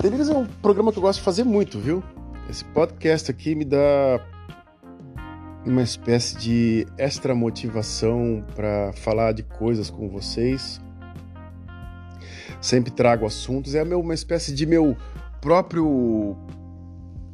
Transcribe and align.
Delírios 0.00 0.30
é 0.30 0.34
um 0.34 0.46
programa 0.46 0.90
que 0.90 0.98
eu 0.98 1.02
gosto 1.02 1.18
de 1.18 1.24
fazer 1.26 1.44
muito, 1.44 1.78
viu? 1.78 2.02
Esse 2.48 2.64
podcast 2.64 3.30
aqui 3.30 3.54
me 3.54 3.66
dá 3.66 4.18
uma 5.66 5.82
espécie 5.82 6.38
de 6.38 6.86
extra 6.96 7.34
motivação 7.34 8.42
para 8.56 8.94
falar 8.94 9.32
de 9.32 9.42
coisas 9.42 9.90
com 9.90 10.08
vocês. 10.08 10.80
Sempre 12.62 12.90
trago 12.90 13.26
assuntos, 13.26 13.74
é 13.74 13.82
uma 13.82 14.14
espécie 14.14 14.54
de 14.54 14.64
meu 14.64 14.96
próprio. 15.38 16.34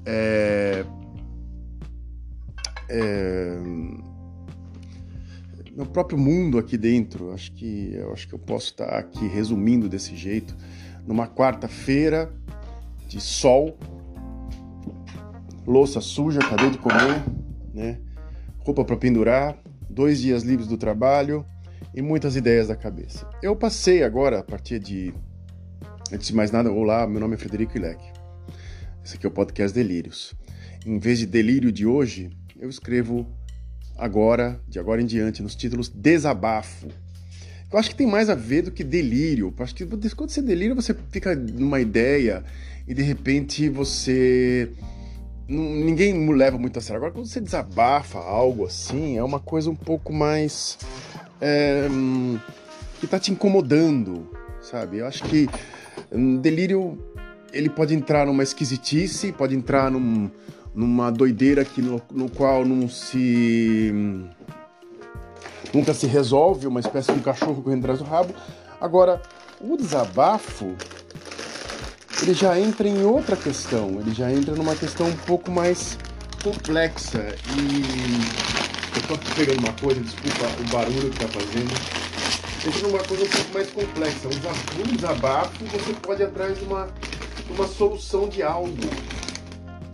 É, 0.04 0.84
é, 2.88 3.60
meu 5.72 5.86
próprio 5.86 6.18
mundo 6.18 6.58
aqui 6.58 6.76
dentro. 6.76 7.32
Acho 7.32 7.52
que 7.52 7.94
eu 7.94 8.12
acho 8.12 8.26
que 8.26 8.34
eu 8.34 8.40
posso 8.40 8.72
estar 8.72 8.98
aqui 8.98 9.24
resumindo 9.28 9.88
desse 9.88 10.16
jeito. 10.16 10.56
Numa 11.06 11.28
quarta-feira 11.28 12.28
de 13.06 13.20
sol, 13.20 13.78
louça 15.66 16.00
suja, 16.00 16.40
acabei 16.40 16.70
de 16.70 16.78
comer, 16.78 17.24
né? 17.72 17.98
roupa 18.58 18.84
para 18.84 18.96
pendurar, 18.96 19.56
dois 19.88 20.20
dias 20.20 20.42
livres 20.42 20.66
do 20.66 20.76
trabalho 20.76 21.46
e 21.94 22.02
muitas 22.02 22.36
ideias 22.36 22.68
da 22.68 22.76
cabeça. 22.76 23.28
Eu 23.42 23.54
passei 23.54 24.02
agora, 24.02 24.40
a 24.40 24.42
partir 24.42 24.78
de. 24.78 25.14
Antes 26.12 26.28
de 26.28 26.34
mais 26.34 26.50
nada, 26.50 26.70
olá, 26.70 27.06
meu 27.06 27.20
nome 27.20 27.34
é 27.34 27.38
Frederico 27.38 27.76
Ilek. 27.76 28.02
Esse 29.04 29.16
aqui 29.16 29.26
é 29.26 29.28
o 29.28 29.32
podcast 29.32 29.74
Delírios. 29.74 30.34
Em 30.84 30.98
vez 30.98 31.18
de 31.18 31.26
delírio 31.26 31.72
de 31.72 31.86
hoje, 31.86 32.30
eu 32.58 32.68
escrevo 32.68 33.26
agora, 33.96 34.60
de 34.68 34.78
agora 34.78 35.00
em 35.00 35.06
diante, 35.06 35.42
nos 35.42 35.54
títulos 35.54 35.88
desabafo. 35.88 36.88
Eu 37.72 37.78
acho 37.78 37.90
que 37.90 37.96
tem 37.96 38.06
mais 38.06 38.28
a 38.28 38.34
ver 38.34 38.62
do 38.62 38.70
que 38.70 38.84
delírio. 38.84 39.52
Eu 39.56 39.64
acho 39.64 39.74
que 39.74 39.84
quando 39.84 40.30
você 40.30 40.42
delira, 40.42 40.74
você 40.74 40.94
fica 41.10 41.34
numa 41.34 41.80
ideia 41.80 42.44
e 42.86 42.94
de 42.94 43.02
repente 43.02 43.68
você 43.68 44.70
ninguém 45.48 46.28
leva 46.32 46.58
muito 46.58 46.78
a 46.78 46.82
sério. 46.82 46.96
Agora, 46.98 47.12
quando 47.12 47.26
você 47.26 47.40
desabafa 47.40 48.18
algo 48.18 48.66
assim, 48.66 49.16
é 49.16 49.22
uma 49.22 49.40
coisa 49.40 49.70
um 49.70 49.76
pouco 49.76 50.12
mais. 50.12 50.78
É, 51.40 51.86
que 53.00 53.06
tá 53.06 53.18
te 53.18 53.30
incomodando, 53.30 54.26
sabe? 54.60 54.98
Eu 54.98 55.06
acho 55.06 55.22
que 55.24 55.48
um 56.10 56.36
delírio 56.38 56.98
ele 57.52 57.68
pode 57.68 57.94
entrar 57.94 58.26
numa 58.26 58.42
esquisitice, 58.42 59.32
pode 59.32 59.54
entrar 59.54 59.90
num, 59.90 60.30
numa 60.74 61.10
doideira 61.10 61.64
que 61.64 61.80
no, 61.80 62.00
no 62.10 62.30
qual 62.30 62.64
não 62.64 62.88
se. 62.88 63.92
nunca 65.72 65.94
se 65.94 66.06
resolve, 66.06 66.66
uma 66.66 66.80
espécie 66.80 67.12
de 67.12 67.18
um 67.18 67.22
cachorro 67.22 67.62
correndo 67.62 67.80
atrás 67.80 67.98
do 67.98 68.04
rabo. 68.04 68.34
Agora, 68.80 69.22
o 69.60 69.76
desabafo 69.76 70.74
ele 72.22 72.34
já 72.34 72.58
entra 72.58 72.88
em 72.88 73.04
outra 73.04 73.36
questão, 73.36 74.00
ele 74.00 74.14
já 74.14 74.30
entra 74.32 74.54
numa 74.54 74.74
questão 74.74 75.06
um 75.06 75.16
pouco 75.16 75.50
mais 75.50 75.98
complexa 76.42 77.34
e 77.56 78.96
eu 78.96 79.02
tô 79.08 79.34
pegando 79.34 79.58
uma 79.58 79.72
coisa, 79.74 80.00
desculpa 80.00 80.46
o 80.60 80.64
barulho 80.72 81.10
que 81.10 81.18
tá 81.18 81.28
fazendo. 81.28 82.06
Entra 82.66 82.88
numa 82.88 83.04
coisa 83.04 83.24
um 83.24 83.28
pouco 83.28 83.52
mais 83.52 83.70
complexa. 83.70 84.28
Um 84.28 84.96
desabafo 84.96 85.64
você 85.66 85.92
pode 85.94 86.22
ir 86.22 86.24
atrás 86.24 86.58
de 86.58 86.64
uma, 86.64 86.86
de 87.46 87.52
uma 87.52 87.68
solução 87.68 88.28
de 88.28 88.42
algo, 88.42 88.74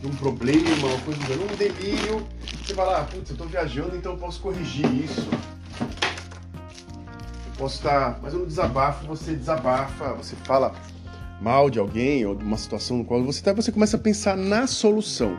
de 0.00 0.06
um 0.06 0.14
problema, 0.14 0.86
uma 0.86 0.98
coisa, 1.00 1.20
um 1.34 1.56
delírio. 1.56 2.26
Você 2.64 2.74
fala, 2.74 3.00
ah, 3.00 3.04
putz, 3.04 3.30
eu 3.30 3.36
tô 3.36 3.44
viajando, 3.44 3.96
então 3.96 4.12
eu 4.12 4.18
posso 4.18 4.40
corrigir 4.40 4.86
isso. 5.04 5.28
Posso 7.58 7.76
estar. 7.76 8.20
Mas 8.22 8.32
no 8.32 8.46
desabafo 8.46 9.06
você 9.06 9.34
desabafa, 9.34 10.14
você 10.14 10.36
fala 10.44 10.72
mal 11.42 11.68
de 11.68 11.80
alguém 11.80 12.24
ou 12.24 12.36
de 12.36 12.44
uma 12.44 12.56
situação 12.56 12.98
no 12.98 13.04
qual 13.04 13.22
você 13.24 13.40
está, 13.40 13.52
você 13.52 13.72
começa 13.72 13.96
a 13.96 14.00
pensar 14.00 14.36
na 14.36 14.66
solução. 14.68 15.36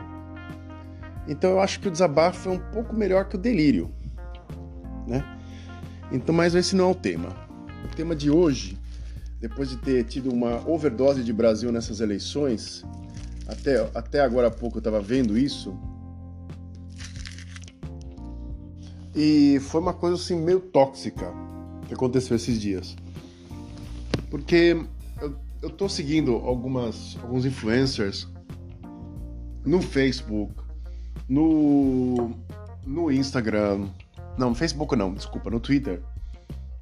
Então 1.26 1.52
eu 1.52 1.60
acho 1.60 1.80
que 1.80 1.88
o 1.88 1.90
desabafo 1.90 2.50
é 2.50 2.52
um 2.52 2.58
pouco 2.58 2.94
melhor 2.94 3.26
que 3.26 3.36
o 3.36 3.38
delírio, 3.38 3.90
né? 5.06 5.24
Então, 6.12 6.34
mas 6.34 6.54
esse 6.54 6.76
não 6.76 6.88
é 6.88 6.90
o 6.90 6.94
tema. 6.94 7.30
O 7.84 7.96
tema 7.96 8.14
de 8.14 8.30
hoje, 8.30 8.78
depois 9.40 9.70
de 9.70 9.78
ter 9.78 10.04
tido 10.04 10.30
uma 10.30 10.68
overdose 10.68 11.24
de 11.24 11.32
Brasil 11.32 11.72
nessas 11.72 12.00
eleições, 12.00 12.84
até, 13.48 13.88
até 13.94 14.20
agora 14.20 14.48
há 14.48 14.50
pouco 14.50 14.76
eu 14.76 14.80
estava 14.80 15.00
vendo 15.00 15.38
isso, 15.38 15.74
e 19.14 19.58
foi 19.60 19.80
uma 19.80 19.94
coisa 19.94 20.16
assim 20.16 20.36
meio 20.36 20.60
tóxica 20.60 21.32
que 21.88 21.94
aconteceu 21.94 22.36
esses 22.36 22.60
dias. 22.60 22.94
Porque 24.28 24.84
eu 25.64 25.70
tô 25.70 25.88
seguindo 25.88 26.34
algumas, 26.34 27.16
alguns 27.22 27.46
influencers 27.46 28.28
no 29.64 29.80
Facebook, 29.80 30.54
no, 31.26 32.36
no 32.84 33.10
Instagram. 33.10 33.88
Não, 34.36 34.50
no 34.50 34.54
Facebook 34.54 34.94
não, 34.94 35.14
desculpa, 35.14 35.48
no 35.48 35.58
Twitter. 35.58 36.02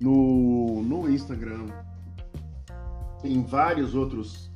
No, 0.01 0.83
no 0.83 1.09
Instagram. 1.09 1.69
Em 3.23 3.41
vários 3.45 3.95
outros 3.95 4.51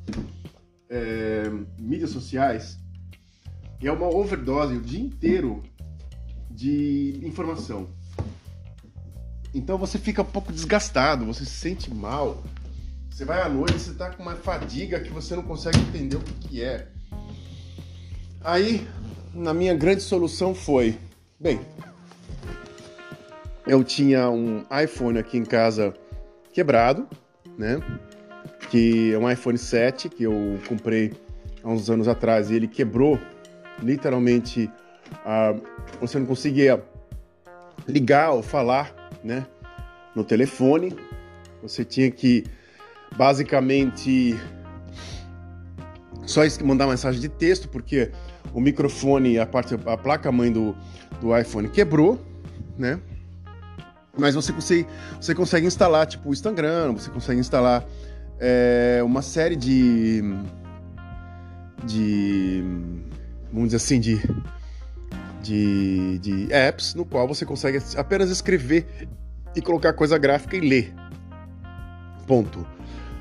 é, 0.91 1.45
mídias 1.79 2.11
sociais. 2.11 2.81
E 3.81 3.87
é 3.87 3.93
uma 3.93 4.09
overdose 4.09 4.75
o 4.75 4.81
dia 4.81 5.01
inteiro 5.01 5.63
de 6.51 7.21
informação. 7.23 7.87
Então 9.55 9.79
você 9.79 10.01
fica 10.01 10.23
um 10.23 10.25
pouco 10.25 10.53
desgastado, 10.53 11.25
você 11.25 11.45
se 11.45 11.53
sente 11.53 11.95
mal 11.95 12.43
você 13.17 13.25
vai 13.25 13.41
à 13.41 13.49
noite, 13.49 13.79
você 13.79 13.95
tá 13.95 14.11
com 14.11 14.23
uma 14.23 14.37
fadiga 14.37 15.01
que 15.01 15.09
você 15.09 15.35
não 15.35 15.43
consegue 15.43 15.79
entender 15.79 16.17
o 16.17 16.21
que, 16.21 16.49
que 16.49 16.63
é. 16.63 16.87
Aí, 18.45 18.87
na 19.33 19.55
minha 19.55 19.75
grande 19.75 20.03
solução 20.03 20.55
foi, 20.55 20.99
bem, 21.41 21.59
eu 23.67 23.83
tinha 23.83 24.29
um 24.29 24.67
iPhone 24.85 25.19
aqui 25.19 25.39
em 25.39 25.47
casa 25.47 25.95
quebrado, 26.53 27.09
né? 27.57 27.81
Que 28.69 29.15
é 29.15 29.19
um 29.19 29.31
iPhone 29.31 29.57
7 29.57 30.11
que 30.11 30.25
eu 30.25 30.61
comprei 30.69 31.15
há 31.65 31.71
uns 31.71 31.89
anos 31.89 32.09
atrás 32.09 32.51
e 32.51 32.55
ele 32.55 32.69
quebrou 32.69 33.19
literalmente. 33.83 34.71
Uh, 35.25 35.59
você 35.99 36.19
não 36.19 36.27
conseguia 36.27 36.85
ligar 37.89 38.33
ou 38.33 38.43
falar, 38.43 38.95
né? 39.25 39.47
No 40.15 40.23
telefone. 40.23 40.95
Você 41.63 41.83
tinha 41.83 42.11
que 42.11 42.45
basicamente 43.17 44.39
só 46.27 46.43
mandar 46.65 46.87
mensagem 46.87 47.21
de 47.21 47.29
texto, 47.29 47.69
porque 47.69 48.11
o 48.53 48.61
microfone, 48.61 49.39
a 49.39 49.47
parte, 49.47 49.75
a 49.75 49.97
placa 49.97 50.31
mãe 50.33 50.51
do, 50.51 50.75
do 51.21 51.37
iPhone 51.37 51.69
quebrou, 51.69 52.21
né? 52.77 52.99
Mas 54.19 54.35
você 54.35 54.53
consegue, 54.53 54.87
você 55.21 55.35
consegue 55.35 55.67
instalar, 55.67 56.07
tipo, 56.07 56.31
o 56.31 56.33
Instagram, 56.33 56.93
você 56.93 57.11
consegue 57.11 57.39
instalar 57.39 57.85
é, 58.41 59.01
uma 59.05 59.23
série 59.23 59.57
de, 59.57 60.23
de, 61.85 62.65
vamos 63.53 63.69
dizer 63.69 63.77
assim, 63.77 64.01
de, 64.01 64.21
de, 65.43 66.19
de 66.19 66.53
apps 66.53 66.95
no 66.95 67.05
qual 67.05 67.29
você 67.29 67.45
consegue 67.45 67.79
apenas 67.97 68.31
escrever 68.31 68.87
e 69.55 69.61
colocar 69.61 69.93
coisa 69.93 70.19
gráfica 70.19 70.57
e 70.57 70.61
ler. 70.61 70.95
Ponto. 72.27 72.67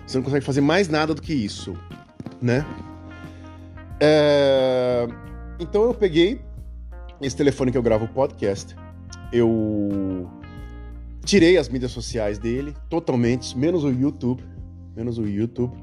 Você 0.06 0.18
não 0.18 0.24
consegue 0.24 0.46
fazer 0.46 0.62
mais 0.62 0.88
nada 0.88 1.14
do 1.14 1.22
que 1.22 1.34
isso, 1.34 1.76
né? 2.42 2.66
É... 4.00 5.08
Então 5.60 5.84
eu 5.84 5.94
peguei 5.94 6.42
esse 7.22 7.36
telefone 7.36 7.72
que 7.72 7.78
eu 7.78 7.84
gravo 7.84 8.06
o 8.06 8.08
podcast, 8.08 8.76
eu 9.32 10.30
tirei 11.24 11.58
as 11.58 11.70
mídias 11.70 11.92
sociais 11.92 12.38
dele 12.38 12.76
totalmente, 12.90 13.58
menos 13.58 13.84
o 13.84 13.90
YouTube, 13.90 14.44
menos 14.96 15.18
o 15.18 15.26
YouTube, 15.26 15.74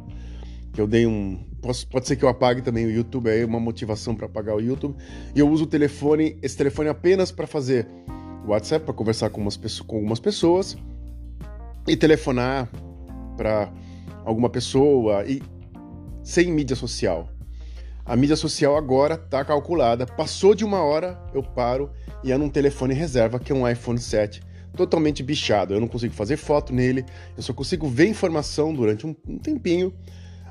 que 0.73 0.81
eu 0.81 0.87
dei 0.87 1.07
um 1.07 1.41
Posso, 1.63 1.87
pode 1.87 2.09
ser 2.09 2.17
que 2.17 2.25
eu 2.25 2.29
apague 2.29 2.61
também 2.61 2.85
o 2.85 2.91
YouTube, 2.91 3.31
aí 3.31 3.45
uma 3.45 3.61
motivação 3.61 4.17
para 4.17 4.27
apagar 4.27 4.57
o 4.57 4.61
YouTube. 4.61 4.97
E 5.33 5.39
eu 5.39 5.49
uso 5.49 5.63
o 5.63 5.67
telefone, 5.67 6.37
esse 6.43 6.57
telefone 6.57 6.89
apenas 6.89 7.31
para 7.31 7.47
fazer 7.47 7.87
WhatsApp, 8.45 8.85
para 8.85 8.93
conversar 8.93 9.31
com, 9.31 9.41
umas, 9.41 9.57
com 9.57 9.97
algumas 9.97 10.19
pessoas 10.19 10.77
e 11.87 11.97
telefonar 11.97 12.69
para 13.37 13.73
alguma 14.25 14.49
pessoa 14.49 15.25
e 15.25 15.43
sem 16.23 16.51
mídia 16.53 16.77
social. 16.77 17.29
A 18.05 18.17
mídia 18.17 18.37
social 18.37 18.77
agora 18.77 19.15
está 19.15 19.45
calculada. 19.45 20.07
Passou 20.07 20.55
de 20.55 20.65
uma 20.65 20.83
hora, 20.83 21.21
eu 21.33 21.43
paro 21.43 21.91
e 22.25 22.33
é 22.33 22.39
num 22.39 22.49
telefone 22.49 22.95
reserva, 22.95 23.39
que 23.39 23.53
é 23.53 23.55
um 23.55 23.69
iPhone 23.69 23.99
7, 23.99 24.43
totalmente 24.77 25.23
bichado. 25.23 25.75
Eu 25.75 25.81
não 25.81 25.89
consigo 25.89 26.13
fazer 26.13 26.37
foto 26.37 26.73
nele, 26.73 27.05
eu 27.37 27.43
só 27.43 27.53
consigo 27.53 27.87
ver 27.89 28.07
informação 28.07 28.75
durante 28.75 29.07
um, 29.07 29.15
um 29.27 29.39
tempinho. 29.39 29.93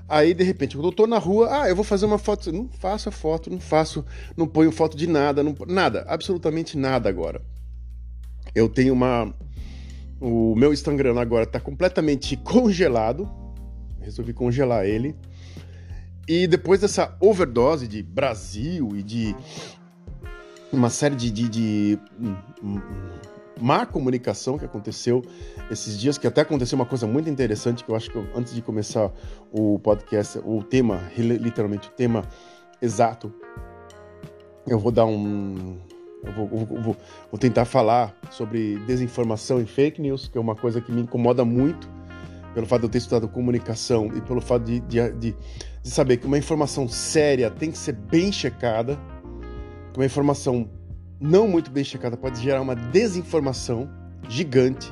Aí, 0.08 0.34
de 0.34 0.44
repente, 0.44 0.76
quando 0.76 0.88
eu 0.88 0.92
tô 0.92 1.08
na 1.08 1.18
rua, 1.18 1.62
ah, 1.62 1.70
eu 1.70 1.76
vou 1.76 1.86
fazer 1.86 2.06
uma 2.06 2.18
foto. 2.18 2.52
Não 2.52 2.70
faço 2.70 3.10
a 3.10 3.12
foto, 3.12 3.50
não 3.50 3.60
faço, 3.60 4.04
não 4.36 4.48
ponho 4.48 4.72
foto 4.72 4.98
de 4.98 5.08
nada, 5.08 5.42
não, 5.42 5.56
nada, 5.68 6.04
absolutamente 6.08 6.78
nada 6.78 7.08
agora. 7.08 7.42
Eu 8.54 8.68
tenho 8.68 8.94
uma. 8.94 9.34
O 10.22 10.56
meu 10.56 10.72
Instagram 10.72 11.20
agora 11.20 11.44
está 11.44 11.60
completamente 11.60 12.38
congelado 12.38 13.28
resolvi 14.02 14.34
congelar 14.34 14.86
ele. 14.86 15.16
E 16.28 16.48
depois 16.48 16.82
dessa 16.82 17.16
overdose 17.20 17.88
de 17.88 18.04
Brasil 18.04 18.90
e 18.96 19.04
de 19.04 19.36
uma 20.72 20.90
série 20.90 21.16
de, 21.16 21.32
de, 21.32 21.50
de 21.50 22.00
hum, 22.20 22.36
hum, 22.64 22.82
má 23.60 23.86
comunicação 23.86 24.58
que 24.58 24.66
aconteceu 24.66 25.22
esses 25.70 26.00
dias, 26.00 26.18
que 26.18 26.28
até 26.28 26.42
aconteceu 26.42 26.78
uma 26.78 26.86
coisa 26.86 27.06
muito 27.06 27.30
interessante, 27.30 27.84
que 27.84 27.92
eu 27.92 27.96
acho 27.96 28.10
que 28.10 28.16
eu, 28.16 28.28
antes 28.36 28.54
de 28.54 28.62
começar 28.62 29.12
o 29.52 29.78
podcast, 29.80 30.40
o 30.40 30.64
tema, 30.64 31.02
literalmente 31.18 31.90
o 31.90 31.92
tema 31.92 32.24
exato, 32.82 33.34
eu 34.68 34.80
vou 34.80 34.92
dar 34.92 35.06
um. 35.06 35.78
Eu 36.24 36.34
vou, 36.34 36.48
vou, 36.48 36.66
vou, 36.66 36.98
vou 37.32 37.40
tentar 37.40 37.66
falar 37.66 38.16
sobre 38.30 38.78
desinformação 38.86 39.60
e 39.60 39.66
fake 39.66 40.02
news, 40.02 40.28
que 40.28 40.38
é 40.38 40.42
uma 40.42 40.56
coisa 40.56 40.80
que 40.80 40.92
me 40.92 41.02
incomoda 41.02 41.44
muito, 41.44 41.90
pelo 42.54 42.68
fato 42.68 42.82
de 42.82 42.88
eu 42.88 42.92
ter 42.92 42.98
estudado 43.00 43.28
comunicação 43.28 44.08
e 44.16 44.22
pelo 44.22 44.42
fato 44.42 44.64
de, 44.66 44.80
de, 44.82 45.12
de, 45.14 45.36
de 45.84 45.90
saber 45.90 46.18
que 46.18 46.28
uma 46.28 46.38
informação 46.38 46.88
séria 46.88 47.50
tem 47.50 47.72
que 47.72 47.78
ser 47.78 47.94
bem 47.94 48.32
checada, 48.32 49.00
que 49.92 50.00
uma 50.00 50.06
informação 50.06 50.70
não 51.20 51.48
muito 51.48 51.72
bem 51.72 51.84
checada 51.84 52.16
pode 52.18 52.40
gerar 52.42 52.62
uma 52.62 52.76
desinformação 52.76 53.90
gigante. 54.30 54.92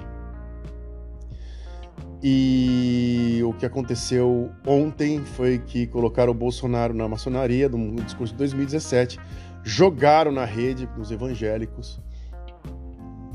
E 2.21 3.39
o 3.45 3.53
que 3.53 3.65
aconteceu 3.65 4.51
ontem 4.67 5.23
foi 5.23 5.57
que 5.57 5.87
colocaram 5.87 6.31
o 6.31 6.35
Bolsonaro 6.35 6.93
na 6.93 7.07
maçonaria, 7.07 7.69
no 7.69 7.95
discurso 8.03 8.33
de 8.33 8.37
2017, 8.39 9.17
jogaram 9.63 10.31
na 10.31 10.45
rede 10.45 10.89
nos 10.97 11.11
evangélicos. 11.11 11.99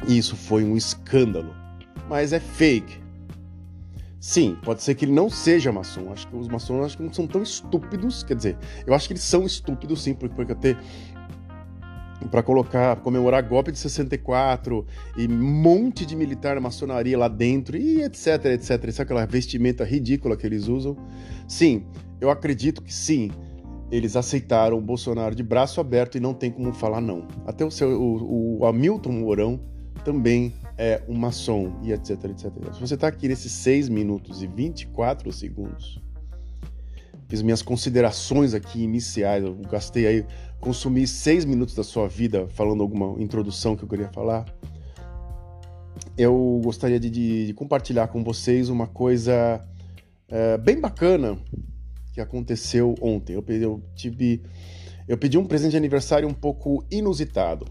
E 0.06 0.18
isso 0.18 0.36
foi 0.36 0.64
um 0.64 0.76
escândalo. 0.76 1.54
Mas 2.08 2.32
é 2.32 2.40
fake. 2.40 3.02
Sim, 4.20 4.56
pode 4.62 4.82
ser 4.82 4.94
que 4.94 5.04
ele 5.04 5.12
não 5.12 5.28
seja 5.28 5.70
maçom. 5.70 6.10
Acho 6.12 6.26
que 6.28 6.36
os 6.36 6.48
maçons 6.48 6.84
acho 6.84 6.96
que 6.96 7.02
não 7.02 7.12
são 7.12 7.26
tão 7.26 7.42
estúpidos. 7.42 8.22
Quer 8.22 8.36
dizer, 8.36 8.58
eu 8.86 8.94
acho 8.94 9.06
que 9.06 9.12
eles 9.12 9.22
são 9.22 9.44
estúpidos 9.44 10.02
sim, 10.02 10.14
porque, 10.14 10.34
porque 10.34 10.54
ter 10.54 10.78
para 12.30 12.42
colocar, 12.42 12.96
comemorar 12.96 13.42
golpe 13.42 13.70
de 13.70 13.78
64 13.78 14.86
e 15.16 15.26
um 15.26 15.36
monte 15.36 16.06
de 16.06 16.16
militar 16.16 16.54
na 16.54 16.60
maçonaria 16.60 17.18
lá 17.18 17.28
dentro 17.28 17.76
e 17.76 18.02
etc, 18.02 18.46
etc. 18.46 18.68
Sabe 18.68 19.02
aquela 19.02 19.26
vestimenta 19.26 19.84
ridícula 19.84 20.36
que 20.36 20.46
eles 20.46 20.68
usam? 20.68 20.96
Sim, 21.46 21.84
eu 22.20 22.30
acredito 22.30 22.82
que 22.82 22.92
sim. 22.92 23.30
Eles 23.90 24.16
aceitaram 24.16 24.78
o 24.78 24.80
Bolsonaro 24.80 25.34
de 25.34 25.42
braço 25.42 25.80
aberto 25.80 26.16
e 26.16 26.20
não 26.20 26.34
tem 26.34 26.50
como 26.50 26.72
falar 26.72 27.00
não. 27.00 27.26
Até 27.46 27.64
o, 27.64 27.70
seu, 27.70 28.00
o, 28.00 28.60
o 28.60 28.66
Hamilton 28.66 29.12
Mourão 29.12 29.60
também 30.04 30.54
é 30.76 31.02
um 31.08 31.14
maçom 31.14 31.78
e 31.82 31.92
etc, 31.92 32.24
etc. 32.24 32.52
Se 32.72 32.80
você 32.80 32.94
está 32.94 33.08
aqui 33.08 33.28
nesses 33.28 33.52
6 33.52 33.88
minutos 33.88 34.42
e 34.42 34.46
24 34.46 35.32
segundos, 35.32 36.00
fiz 37.28 37.42
minhas 37.42 37.62
considerações 37.62 38.54
aqui 38.54 38.82
iniciais, 38.82 39.44
eu 39.44 39.54
gastei 39.70 40.06
aí 40.06 40.26
consumir 40.60 41.06
seis 41.06 41.44
minutos 41.44 41.74
da 41.74 41.84
sua 41.84 42.08
vida 42.08 42.48
falando 42.48 42.82
alguma 42.82 43.20
introdução 43.22 43.76
que 43.76 43.84
eu 43.84 43.88
queria 43.88 44.08
falar, 44.08 44.46
eu 46.16 46.60
gostaria 46.62 46.98
de, 46.98 47.10
de, 47.10 47.46
de 47.46 47.54
compartilhar 47.54 48.08
com 48.08 48.22
vocês 48.22 48.68
uma 48.68 48.86
coisa 48.86 49.60
é, 50.28 50.56
bem 50.58 50.80
bacana 50.80 51.36
que 52.14 52.20
aconteceu 52.20 52.94
ontem. 53.00 53.34
Eu, 53.34 53.44
eu, 53.48 53.82
tive, 53.94 54.42
eu 55.06 55.18
pedi 55.18 55.36
um 55.36 55.44
presente 55.44 55.72
de 55.72 55.76
aniversário 55.76 56.26
um 56.26 56.32
pouco 56.32 56.84
inusitado. 56.90 57.66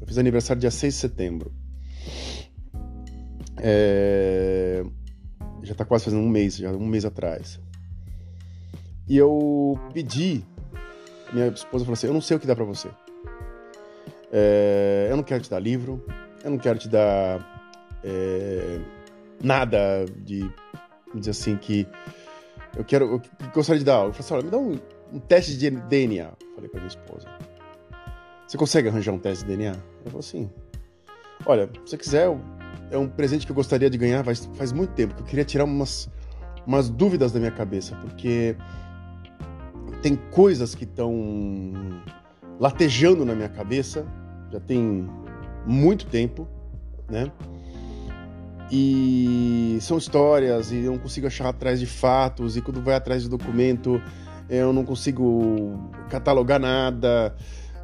Eu 0.00 0.06
fiz 0.06 0.16
aniversário 0.16 0.60
dia 0.60 0.70
6 0.70 0.94
de 0.94 1.00
setembro. 1.00 1.52
É, 3.60 4.84
já 5.62 5.72
está 5.72 5.84
quase 5.84 6.04
fazendo 6.04 6.22
um 6.22 6.28
mês, 6.28 6.56
já 6.56 6.70
um 6.70 6.86
mês 6.86 7.04
atrás. 7.04 7.60
E 9.08 9.16
eu 9.16 9.78
pedi 9.92 10.44
minha 11.32 11.48
esposa 11.48 11.84
falou 11.84 11.94
assim: 11.94 12.06
Eu 12.06 12.14
não 12.14 12.20
sei 12.20 12.36
o 12.36 12.40
que 12.40 12.46
dá 12.46 12.54
para 12.54 12.64
você. 12.64 12.88
É, 14.32 15.08
eu 15.10 15.16
não 15.16 15.22
quero 15.22 15.42
te 15.42 15.50
dar 15.50 15.58
livro, 15.58 16.04
eu 16.44 16.50
não 16.50 16.58
quero 16.58 16.78
te 16.78 16.88
dar 16.88 17.98
é, 18.04 18.78
nada 19.42 20.04
de 20.18 20.48
dizer 21.14 21.30
assim 21.30 21.56
que 21.56 21.86
eu 22.78 22.84
quero, 22.84 23.04
eu 23.12 23.22
gostaria 23.52 23.80
de 23.80 23.84
dar. 23.84 24.04
Eu 24.04 24.12
falei 24.12 24.20
assim: 24.20 24.34
Olha, 24.34 24.44
me 24.44 24.50
dá 24.50 24.58
um, 24.58 24.78
um 25.12 25.18
teste 25.18 25.58
de 25.58 25.68
DNA. 25.68 26.30
Falei 26.54 26.70
para 26.70 26.80
minha 26.80 26.88
esposa: 26.88 27.28
Você 28.46 28.56
consegue 28.56 28.88
arranjar 28.88 29.12
um 29.12 29.18
teste 29.18 29.44
de 29.44 29.56
DNA? 29.56 29.72
Ela 29.72 29.82
falou 30.06 30.20
assim: 30.20 30.48
Olha, 31.44 31.68
se 31.84 31.90
você 31.90 31.98
quiser, 31.98 32.28
é 32.90 32.96
um 32.96 33.08
presente 33.08 33.44
que 33.44 33.52
eu 33.52 33.56
gostaria 33.56 33.90
de 33.90 33.98
ganhar 33.98 34.24
faz, 34.24 34.48
faz 34.54 34.72
muito 34.72 34.92
tempo, 34.92 35.14
que 35.14 35.22
eu 35.22 35.26
queria 35.26 35.44
tirar 35.44 35.64
umas, 35.64 36.08
umas 36.64 36.88
dúvidas 36.88 37.32
da 37.32 37.40
minha 37.40 37.50
cabeça, 37.50 37.96
porque 37.96 38.56
tem 40.00 40.16
coisas 40.30 40.74
que 40.74 40.84
estão 40.84 41.12
latejando 42.60 43.24
na 43.24 43.34
minha 43.34 43.48
cabeça, 43.48 44.06
já 44.52 44.60
tem 44.60 45.08
muito 45.66 46.06
tempo, 46.06 46.46
né? 47.10 47.30
E 48.70 49.78
são 49.80 49.96
histórias 49.96 50.70
e 50.70 50.76
eu 50.76 50.92
não 50.92 50.98
consigo 50.98 51.26
achar 51.26 51.48
atrás 51.48 51.80
de 51.80 51.86
fatos 51.86 52.56
e 52.56 52.60
quando 52.60 52.82
vai 52.82 52.94
atrás 52.94 53.22
de 53.22 53.28
documento 53.28 54.00
eu 54.48 54.72
não 54.72 54.84
consigo 54.84 55.78
catalogar 56.08 56.58
nada. 56.58 57.34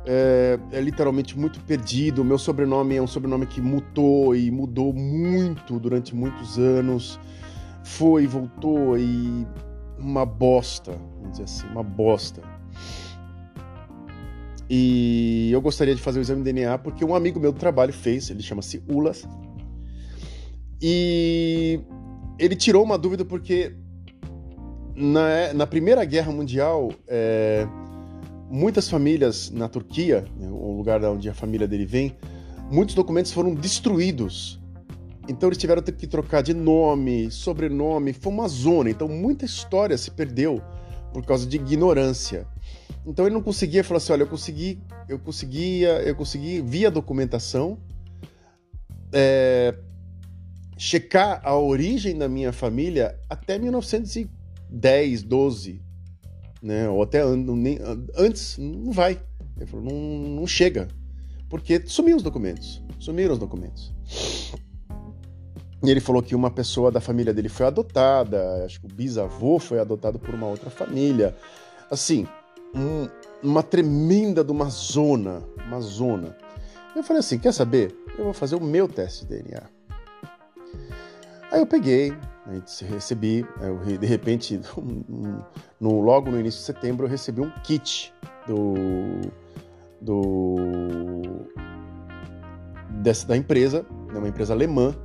É, 0.06 0.58
é, 0.70 0.80
literalmente 0.80 1.38
muito 1.38 1.60
perdido. 1.60 2.24
Meu 2.24 2.38
sobrenome 2.38 2.96
é 2.96 3.02
um 3.02 3.06
sobrenome 3.06 3.46
que 3.46 3.60
mutou 3.60 4.36
e 4.36 4.50
mudou 4.50 4.92
muito 4.92 5.78
durante 5.78 6.14
muitos 6.14 6.58
anos. 6.58 7.18
Foi, 7.82 8.26
voltou 8.26 8.98
e 8.98 9.46
uma 9.98 10.26
bosta, 10.26 10.92
vamos 11.16 11.32
dizer 11.32 11.44
assim, 11.44 11.66
uma 11.68 11.82
bosta. 11.82 12.42
E 14.68 15.50
eu 15.52 15.60
gostaria 15.60 15.94
de 15.94 16.00
fazer 16.00 16.18
o 16.18 16.22
exame 16.22 16.42
de 16.42 16.52
DNA 16.52 16.78
porque 16.78 17.04
um 17.04 17.14
amigo 17.14 17.38
meu 17.38 17.52
do 17.52 17.58
trabalho 17.58 17.92
fez, 17.92 18.30
ele 18.30 18.42
chama-se 18.42 18.82
Ulas. 18.88 19.26
E 20.86 21.80
ele 22.38 22.54
tirou 22.54 22.84
uma 22.84 22.98
dúvida 22.98 23.24
porque 23.24 23.74
na, 24.94 25.54
na 25.54 25.66
Primeira 25.66 26.04
Guerra 26.04 26.30
Mundial, 26.30 26.92
é, 27.08 27.66
muitas 28.50 28.86
famílias 28.86 29.50
na 29.50 29.66
Turquia, 29.66 30.26
né, 30.38 30.46
o 30.50 30.76
lugar 30.76 31.02
onde 31.04 31.26
a 31.30 31.32
família 31.32 31.66
dele 31.66 31.86
vem, 31.86 32.14
muitos 32.70 32.94
documentos 32.94 33.32
foram 33.32 33.54
destruídos 33.54 34.60
então 35.28 35.48
eles 35.48 35.58
tiveram 35.58 35.82
que 35.82 36.06
trocar 36.06 36.42
de 36.42 36.52
nome, 36.52 37.30
sobrenome, 37.30 38.12
foi 38.12 38.32
uma 38.32 38.48
zona. 38.48 38.90
Então 38.90 39.08
muita 39.08 39.44
história 39.44 39.96
se 39.96 40.10
perdeu 40.10 40.62
por 41.12 41.24
causa 41.24 41.46
de 41.46 41.56
ignorância. 41.56 42.46
Então 43.06 43.24
ele 43.24 43.34
não 43.34 43.42
conseguia 43.42 43.82
falar 43.82 43.98
assim, 43.98 44.12
olha, 44.12 44.22
eu 44.22 44.26
consegui, 44.26 44.82
eu 45.08 45.18
conseguia, 45.18 46.02
eu 46.02 46.14
consegui 46.14 46.60
via 46.60 46.90
documentação 46.90 47.78
é, 49.12 49.74
checar 50.76 51.40
a 51.44 51.56
origem 51.56 52.16
da 52.16 52.28
minha 52.28 52.52
família 52.52 53.18
até 53.28 53.58
1910, 53.58 55.22
12, 55.22 55.80
né? 56.62 56.88
Ou 56.88 57.02
até 57.02 57.24
nem, 57.36 57.78
antes, 58.16 58.58
não 58.58 58.92
vai. 58.92 59.20
Ele 59.56 59.66
falou, 59.66 59.84
não, 59.84 60.28
não 60.40 60.46
chega, 60.46 60.88
porque 61.48 61.82
sumiu 61.86 62.16
os 62.16 62.22
documentos, 62.22 62.82
sumiram 62.98 63.34
os 63.34 63.38
documentos. 63.38 63.92
E 65.84 65.90
ele 65.90 66.00
falou 66.00 66.22
que 66.22 66.34
uma 66.34 66.50
pessoa 66.50 66.90
da 66.90 67.00
família 67.00 67.34
dele 67.34 67.48
foi 67.48 67.66
adotada, 67.66 68.64
acho 68.64 68.80
que 68.80 68.86
o 68.86 68.88
bisavô 68.88 69.58
foi 69.58 69.78
adotado 69.78 70.18
por 70.18 70.34
uma 70.34 70.46
outra 70.46 70.70
família. 70.70 71.36
Assim, 71.90 72.26
um, 72.74 73.06
uma 73.42 73.62
tremenda 73.62 74.42
de 74.42 74.50
uma 74.50 74.70
zona, 74.70 75.42
uma 75.66 75.80
zona. 75.80 76.34
Eu 76.96 77.02
falei 77.02 77.20
assim, 77.20 77.38
quer 77.38 77.52
saber? 77.52 77.94
Eu 78.16 78.24
vou 78.24 78.32
fazer 78.32 78.56
o 78.56 78.60
meu 78.60 78.88
teste 78.88 79.26
de 79.26 79.42
DNA. 79.42 79.73
Aí 81.54 81.60
eu 81.60 81.66
peguei, 81.68 82.12
recebi, 82.90 83.46
eu, 83.60 83.78
de 83.78 84.06
repente, 84.06 84.60
no, 85.80 86.00
logo 86.00 86.28
no 86.28 86.40
início 86.40 86.58
de 86.58 86.66
setembro, 86.66 87.06
eu 87.06 87.08
recebi 87.08 87.40
um 87.40 87.50
kit 87.62 88.12
do, 88.44 89.20
do 90.00 90.56
dessa, 92.90 93.28
da 93.28 93.36
empresa, 93.36 93.86
né, 94.12 94.18
uma 94.18 94.26
empresa 94.26 94.52
alemã, 94.52 94.96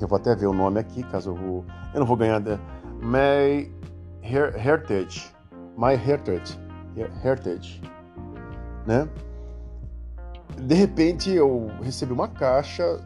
eu 0.00 0.08
vou 0.08 0.16
até 0.16 0.34
ver 0.34 0.46
o 0.46 0.52
nome 0.52 0.80
aqui, 0.80 1.04
caso 1.04 1.30
eu 1.30 1.36
vou. 1.36 1.64
Eu 1.94 2.00
não 2.00 2.06
vou 2.06 2.16
ganhar. 2.16 2.40
Da, 2.40 2.58
My 3.00 3.72
Heritage. 4.20 5.32
My 5.78 5.94
Heritage. 5.94 6.58
Heritage. 7.24 7.80
Né? 8.84 9.08
De 10.58 10.74
repente 10.74 11.30
eu 11.30 11.70
recebi 11.84 12.12
uma 12.12 12.26
caixa, 12.26 12.98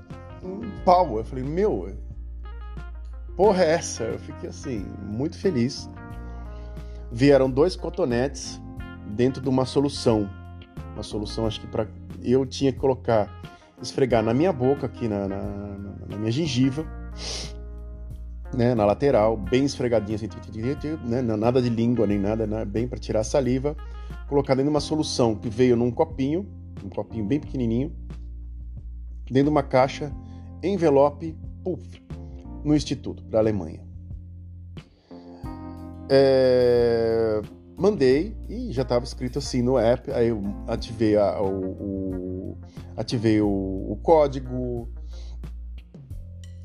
um 0.42 0.60
pau. 0.84 1.18
Eu 1.18 1.24
falei, 1.24 1.44
meu, 1.44 1.94
porra 3.36 3.64
é 3.64 3.70
essa? 3.72 4.04
Eu 4.04 4.18
fiquei 4.18 4.48
assim, 4.48 4.86
muito 5.02 5.38
feliz. 5.38 5.88
Vieram 7.10 7.50
dois 7.50 7.76
cotonetes 7.76 8.60
dentro 9.06 9.42
de 9.42 9.48
uma 9.48 9.64
solução. 9.64 10.28
Uma 10.94 11.02
solução, 11.02 11.46
acho 11.46 11.60
que 11.60 11.66
para 11.66 11.86
eu 12.22 12.44
tinha 12.44 12.72
que 12.72 12.78
colocar 12.78 13.30
esfregar 13.80 14.22
na 14.22 14.34
minha 14.34 14.52
boca, 14.52 14.86
aqui 14.86 15.06
na, 15.06 15.28
na, 15.28 15.42
na 16.08 16.16
minha 16.16 16.32
gengiva. 16.32 16.84
né, 18.54 18.74
na 18.74 18.84
lateral, 18.84 19.36
bem 19.36 19.64
esfregadinha, 19.64 20.16
assim, 20.16 20.28
né, 21.04 21.22
nada 21.22 21.60
de 21.60 21.68
língua 21.68 22.06
nem 22.06 22.18
nada, 22.18 22.46
né, 22.46 22.64
bem 22.64 22.88
para 22.88 22.98
tirar 22.98 23.20
a 23.20 23.24
saliva, 23.24 23.76
colocar 24.28 24.54
dentro 24.54 24.70
de 24.70 24.74
uma 24.74 24.80
solução 24.80 25.34
que 25.34 25.48
veio 25.48 25.76
num 25.76 25.90
copinho, 25.90 26.46
um 26.84 26.88
copinho 26.88 27.24
bem 27.24 27.38
pequenininho, 27.38 27.92
dentro 29.26 29.44
de 29.44 29.50
uma 29.50 29.62
caixa, 29.62 30.12
envelope, 30.62 31.36
puff, 31.62 32.02
no 32.64 32.74
instituto 32.74 33.22
para 33.24 33.38
Alemanha. 33.38 33.86
É, 36.10 37.40
mandei 37.76 38.34
e 38.48 38.72
já 38.72 38.82
estava 38.82 39.04
escrito 39.04 39.38
assim 39.38 39.62
no 39.62 39.78
app. 39.78 40.10
Aí 40.12 40.28
eu 40.28 40.42
ativei, 40.66 41.16
a, 41.16 41.40
o, 41.40 41.64
o, 41.64 42.58
ativei 42.96 43.40
o, 43.40 43.46
o, 43.48 43.98
código. 44.02 44.88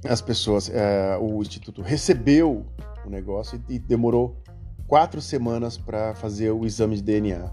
As 0.06 0.22
pessoas, 0.22 0.70
é, 0.70 1.18
o 1.18 1.42
instituto 1.42 1.82
recebeu 1.82 2.66
o 3.06 3.10
negócio 3.10 3.62
e, 3.70 3.76
e 3.76 3.80
demorou 3.80 4.42
quatro 4.88 5.22
semanas 5.22 5.78
para 5.78 6.14
fazer 6.16 6.52
o 6.52 6.66
exame 6.66 6.96
de 6.96 7.02
DNA 7.02 7.52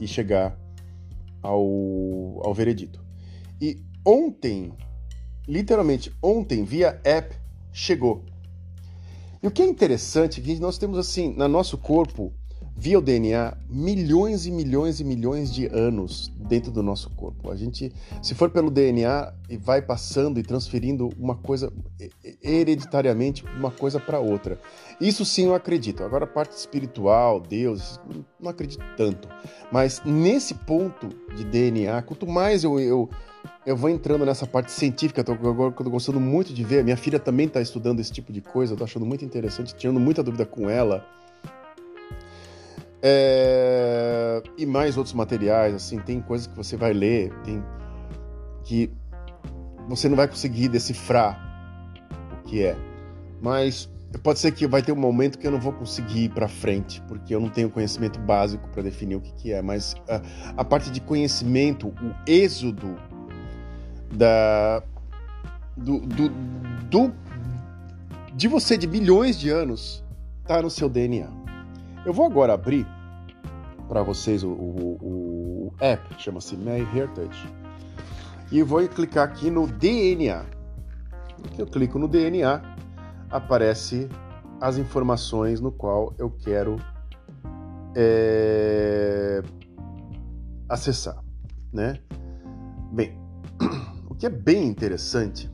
e 0.00 0.06
chegar 0.06 0.58
ao, 1.42 2.40
ao 2.44 2.54
veredito. 2.54 3.04
E 3.60 3.82
ontem, 4.04 4.72
literalmente 5.46 6.12
ontem, 6.22 6.64
via 6.64 7.00
app, 7.04 7.36
chegou. 7.72 8.24
E 9.42 9.46
o 9.46 9.50
que 9.50 9.62
é 9.62 9.66
interessante 9.66 10.40
é 10.40 10.44
que 10.44 10.60
nós 10.60 10.78
temos 10.78 10.98
assim, 10.98 11.34
no 11.34 11.48
nosso 11.48 11.76
corpo, 11.76 12.32
via 12.76 12.98
o 12.98 13.02
DNA, 13.02 13.56
milhões 13.68 14.46
e 14.46 14.50
milhões 14.50 15.00
e 15.00 15.04
milhões 15.04 15.52
de 15.52 15.66
anos 15.66 16.32
dentro 16.36 16.72
do 16.72 16.82
nosso 16.82 17.10
corpo. 17.10 17.50
A 17.50 17.56
gente, 17.56 17.92
se 18.22 18.34
for 18.34 18.50
pelo 18.50 18.70
DNA, 18.70 19.32
e 19.48 19.56
vai 19.56 19.82
passando 19.82 20.40
e 20.40 20.42
transferindo 20.42 21.10
uma 21.18 21.36
coisa 21.36 21.72
hereditariamente 22.42 23.44
uma 23.56 23.70
coisa 23.70 24.00
para 24.00 24.18
outra. 24.18 24.58
Isso 25.00 25.24
sim 25.24 25.46
eu 25.46 25.54
acredito. 25.54 26.02
Agora 26.02 26.24
a 26.24 26.28
parte 26.28 26.52
espiritual, 26.52 27.40
Deus, 27.40 28.00
não 28.40 28.50
acredito 28.50 28.84
tanto. 28.96 29.28
Mas 29.70 30.02
nesse 30.04 30.54
ponto 30.54 31.08
de 31.36 31.44
DNA, 31.44 32.00
quanto 32.02 32.26
mais 32.26 32.64
eu, 32.64 32.80
eu 32.80 33.08
eu 33.64 33.76
vou 33.76 33.90
entrando 33.90 34.24
nessa 34.24 34.46
parte 34.46 34.72
científica, 34.72 35.22
tô, 35.22 35.32
agora 35.32 35.72
tô 35.72 35.90
gostando 35.90 36.20
muito 36.20 36.52
de 36.52 36.64
ver. 36.64 36.82
Minha 36.82 36.96
filha 36.96 37.18
também 37.18 37.46
está 37.46 37.60
estudando 37.60 38.00
esse 38.00 38.12
tipo 38.12 38.32
de 38.32 38.40
coisa, 38.40 38.72
eu 38.72 38.76
tô 38.76 38.84
achando 38.84 39.06
muito 39.06 39.24
interessante, 39.24 39.74
tirando 39.74 40.00
muita 40.00 40.22
dúvida 40.22 40.44
com 40.44 40.68
ela. 40.68 41.06
É... 43.02 44.42
E 44.56 44.64
mais 44.64 44.96
outros 44.96 45.14
materiais, 45.14 45.74
assim, 45.74 45.98
tem 45.98 46.20
coisas 46.20 46.46
que 46.46 46.56
você 46.56 46.76
vai 46.76 46.92
ler, 46.92 47.32
tem 47.42 47.62
que 48.64 48.90
você 49.88 50.08
não 50.08 50.16
vai 50.16 50.28
conseguir 50.28 50.68
decifrar 50.68 51.38
o 52.40 52.48
que 52.48 52.62
é. 52.62 52.76
Mas 53.40 53.90
pode 54.22 54.38
ser 54.38 54.52
que 54.52 54.66
vai 54.66 54.82
ter 54.82 54.92
um 54.92 54.96
momento 54.96 55.38
que 55.38 55.46
eu 55.46 55.50
não 55.50 55.60
vou 55.60 55.72
conseguir 55.72 56.24
ir 56.24 56.28
para 56.28 56.46
frente, 56.46 57.02
porque 57.08 57.34
eu 57.34 57.40
não 57.40 57.48
tenho 57.48 57.68
conhecimento 57.68 58.20
básico 58.20 58.68
para 58.68 58.82
definir 58.82 59.16
o 59.16 59.20
que, 59.20 59.32
que 59.32 59.52
é. 59.52 59.60
Mas 59.60 59.94
a, 60.08 60.22
a 60.58 60.64
parte 60.64 60.90
de 60.90 61.00
conhecimento, 61.00 61.88
o 61.88 62.14
êxodo 62.26 62.96
da 64.12 64.82
do, 65.76 66.00
do, 66.00 66.28
do 66.90 67.12
de 68.34 68.48
você 68.48 68.76
de 68.76 68.86
milhões 68.86 69.38
de 69.38 69.50
anos 69.50 70.04
tá 70.46 70.62
no 70.62 70.70
seu 70.70 70.88
DNA. 70.88 71.41
Eu 72.04 72.12
vou 72.12 72.26
agora 72.26 72.54
abrir 72.54 72.84
para 73.88 74.02
vocês 74.02 74.42
o, 74.42 74.50
o, 74.50 74.98
o 75.00 75.74
app, 75.78 76.02
chama-se 76.20 76.56
My 76.56 76.80
Heritage, 76.80 77.46
e 78.50 78.60
vou 78.62 78.86
clicar 78.88 79.28
aqui 79.28 79.50
no 79.50 79.68
DNA. 79.68 80.44
Eu 81.56 81.66
clico 81.66 82.00
no 82.00 82.08
DNA, 82.08 82.60
aparece 83.30 84.08
as 84.60 84.78
informações 84.78 85.60
no 85.60 85.70
qual 85.70 86.12
eu 86.18 86.28
quero 86.28 86.76
é, 87.94 89.40
acessar, 90.68 91.22
né? 91.72 92.00
Bem, 92.92 93.16
que 94.18 94.26
é 94.26 94.30
bem 94.30 94.66
interessante 94.66 95.48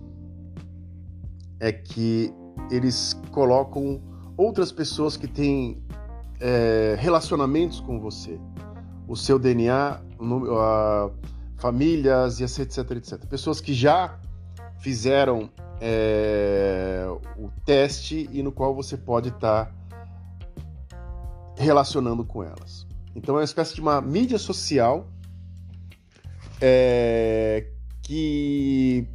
é 1.60 1.72
que 1.72 2.32
eles 2.70 3.14
colocam 3.32 4.00
outras 4.36 4.72
pessoas 4.72 5.16
que 5.16 5.26
têm 5.26 5.82
é, 6.40 6.96
relacionamentos 6.98 7.80
com 7.80 8.00
você, 8.00 8.38
o 9.06 9.16
seu 9.16 9.38
DNA, 9.38 10.00
a, 10.58 11.10
famílias 11.56 12.40
e 12.40 12.44
etc, 12.44 12.90
etc. 12.92 13.26
Pessoas 13.26 13.60
que 13.60 13.74
já 13.74 14.18
fizeram 14.78 15.50
é, 15.80 17.04
o 17.36 17.50
teste 17.64 18.28
e 18.32 18.42
no 18.42 18.52
qual 18.52 18.74
você 18.74 18.96
pode 18.96 19.28
estar 19.28 19.66
tá 19.66 19.72
relacionando 21.56 22.24
com 22.24 22.42
elas. 22.42 22.86
Então 23.14 23.34
é 23.34 23.38
uma 23.38 23.44
espécie 23.44 23.74
de 23.74 23.80
uma 23.80 24.00
mídia 24.00 24.38
social 24.38 25.08
é, 26.60 27.66
que 28.02 29.06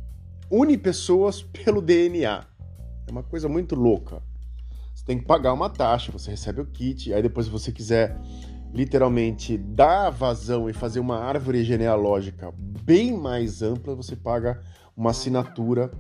une 0.51 0.77
pessoas 0.77 1.41
pelo 1.41 1.81
DNA. 1.81 2.45
É 3.07 3.11
uma 3.11 3.23
coisa 3.23 3.47
muito 3.47 3.75
louca. 3.75 4.21
Você 5.03 5.07
tem 5.07 5.19
que 5.19 5.25
pagar 5.25 5.51
uma 5.51 5.69
taxa, 5.69 6.13
você 6.13 6.31
recebe 6.31 6.61
o 6.61 6.65
kit, 6.65 7.13
aí 7.13 7.21
depois 7.21 7.47
se 7.47 7.51
você 7.51 7.73
quiser 7.73 8.17
literalmente 8.73 9.57
dar 9.57 10.09
vazão 10.09 10.69
e 10.69 10.73
fazer 10.73 11.01
uma 11.01 11.19
árvore 11.19 11.61
genealógica 11.61 12.53
bem 12.57 13.11
mais 13.11 13.61
ampla, 13.61 13.93
você 13.95 14.15
paga 14.15 14.61
uma 14.95 15.09
assinatura 15.09 15.91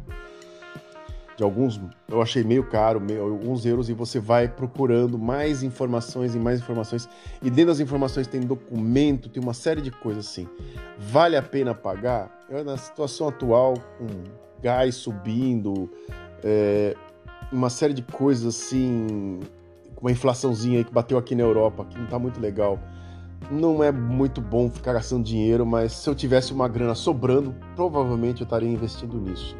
de 1.35 1.43
alguns, 1.43 1.81
eu 2.07 2.21
achei 2.21 2.45
meio 2.45 2.63
caro, 2.69 3.01
meio, 3.01 3.23
alguns 3.23 3.65
euros, 3.65 3.89
e 3.89 3.93
você 3.93 4.21
vai 4.21 4.47
procurando 4.47 5.19
mais 5.19 5.63
informações 5.63 6.33
e 6.33 6.39
mais 6.39 6.61
informações. 6.61 7.09
E 7.41 7.49
dentro 7.49 7.71
das 7.71 7.81
informações 7.81 8.25
tem 8.25 8.39
documento, 8.39 9.27
tem 9.27 9.43
uma 9.43 9.53
série 9.53 9.81
de 9.81 9.91
coisas 9.91 10.27
assim. 10.27 10.47
Vale 10.97 11.35
a 11.35 11.41
pena 11.41 11.75
pagar? 11.75 12.31
Eu, 12.49 12.63
na 12.63 12.77
situação 12.77 13.27
atual, 13.27 13.73
com 13.97 14.07
gás 14.61 14.95
subindo, 14.95 15.89
é, 16.41 16.95
uma 17.53 17.69
série 17.69 17.93
de 17.93 18.01
coisas 18.01 18.55
assim, 18.55 19.39
uma 20.01 20.11
inflaçãozinha 20.11 20.79
aí 20.79 20.83
que 20.83 20.91
bateu 20.91 21.17
aqui 21.17 21.33
na 21.35 21.43
Europa, 21.43 21.85
que 21.85 21.97
não 21.97 22.07
tá 22.07 22.19
muito 22.19 22.41
legal. 22.41 22.77
Não 23.51 23.83
é 23.83 23.91
muito 23.91 24.39
bom 24.41 24.69
ficar 24.69 24.93
gastando 24.93 25.23
dinheiro, 25.23 25.65
mas 25.65 25.93
se 25.93 26.09
eu 26.09 26.15
tivesse 26.15 26.53
uma 26.53 26.67
grana 26.67 26.95
sobrando, 26.95 27.55
provavelmente 27.75 28.41
eu 28.41 28.45
estaria 28.45 28.69
investindo 28.69 29.19
nisso. 29.19 29.55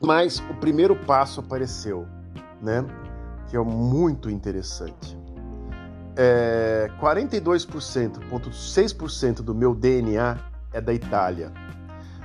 Mas 0.00 0.40
o 0.50 0.54
primeiro 0.54 0.96
passo 0.96 1.40
apareceu, 1.40 2.06
né? 2.60 2.84
Que 3.48 3.56
é 3.56 3.60
muito 3.60 4.28
interessante. 4.28 5.16
É, 6.16 6.90
42,6% 7.00 9.42
do 9.42 9.54
meu 9.54 9.72
DNA 9.74 10.36
é 10.72 10.80
da 10.80 10.92
Itália. 10.92 11.52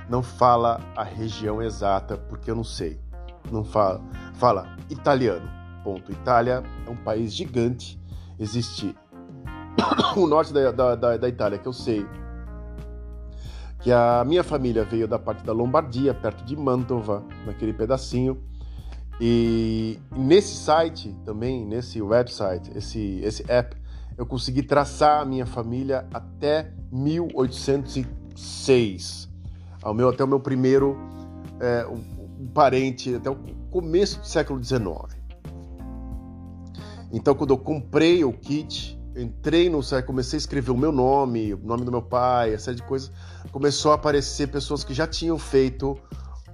Não 0.08 0.22
fala 0.22 0.80
a 0.94 1.02
região 1.02 1.60
exata, 1.62 2.16
porque 2.16 2.48
eu 2.50 2.54
não 2.54 2.64
sei. 2.64 3.00
Não 3.50 3.64
fala. 3.64 4.02
Fala 4.34 4.76
italiano. 4.90 5.48
Ponto. 5.82 6.10
Itália 6.10 6.62
é 6.86 6.90
um 6.90 6.96
país 6.96 7.34
gigante. 7.34 8.00
Existe 8.38 8.94
o 10.16 10.26
norte 10.26 10.52
da, 10.52 10.70
da, 10.70 10.94
da, 10.94 11.16
da 11.16 11.28
Itália, 11.28 11.58
que 11.58 11.66
eu 11.66 11.72
sei, 11.72 12.06
que 13.80 13.90
a 13.92 14.24
minha 14.26 14.42
família 14.42 14.84
veio 14.84 15.06
da 15.06 15.18
parte 15.18 15.44
da 15.44 15.52
Lombardia, 15.52 16.12
perto 16.12 16.44
de 16.44 16.56
Mantova, 16.56 17.22
naquele 17.46 17.72
pedacinho. 17.72 18.42
E 19.20 19.98
nesse 20.14 20.54
site 20.56 21.16
também, 21.24 21.64
nesse 21.64 22.02
website, 22.02 22.70
esse, 22.76 23.20
esse 23.22 23.44
app, 23.48 23.74
eu 24.18 24.26
consegui 24.26 24.62
traçar 24.62 25.22
a 25.22 25.24
minha 25.24 25.46
família 25.46 26.06
até 26.12 26.74
1806, 26.90 29.30
ao 29.82 29.94
meu, 29.94 30.08
até 30.08 30.24
o 30.24 30.26
meu 30.26 30.40
primeiro 30.40 30.98
é, 31.60 31.86
um, 32.38 32.46
parente, 32.46 33.14
até 33.14 33.30
o 33.30 33.36
começo 33.70 34.20
do 34.20 34.26
século 34.26 34.62
XIX. 34.62 35.16
Então, 37.12 37.34
quando 37.34 37.50
eu 37.50 37.58
comprei 37.58 38.24
o 38.24 38.32
kit, 38.32 38.98
entrei 39.16 39.70
no 39.70 39.82
site, 39.82 40.04
comecei 40.04 40.36
a 40.36 40.38
escrever 40.38 40.70
o 40.70 40.76
meu 40.76 40.92
nome, 40.92 41.54
o 41.54 41.58
nome 41.58 41.84
do 41.84 41.90
meu 41.90 42.02
pai, 42.02 42.52
essa 42.52 42.66
série 42.66 42.76
de 42.76 42.82
coisas, 42.82 43.10
começou 43.50 43.92
a 43.92 43.94
aparecer 43.94 44.48
pessoas 44.48 44.84
que 44.84 44.92
já 44.92 45.06
tinham 45.06 45.38
feito 45.38 45.98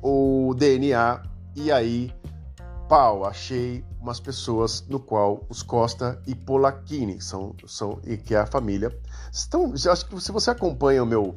o 0.03 0.55
DNA 0.57 1.23
e 1.57 1.71
aí, 1.71 2.13
pau, 2.89 3.25
achei 3.25 3.85
umas 4.01 4.21
pessoas 4.21 4.85
no 4.89 4.99
qual 4.99 5.45
os 5.49 5.63
Costa 5.63 6.21
e 6.27 6.35
Polacchini 6.35 7.21
são, 7.21 7.55
são 7.67 8.01
e 8.05 8.17
que 8.17 8.35
é 8.35 8.39
a 8.39 8.47
família. 8.47 8.97
Então, 9.47 9.73
acho 9.91 10.07
que 10.07 10.21
se 10.21 10.33
você 10.33 10.51
acompanha 10.51 11.03
o 11.03 11.07
meu 11.07 11.37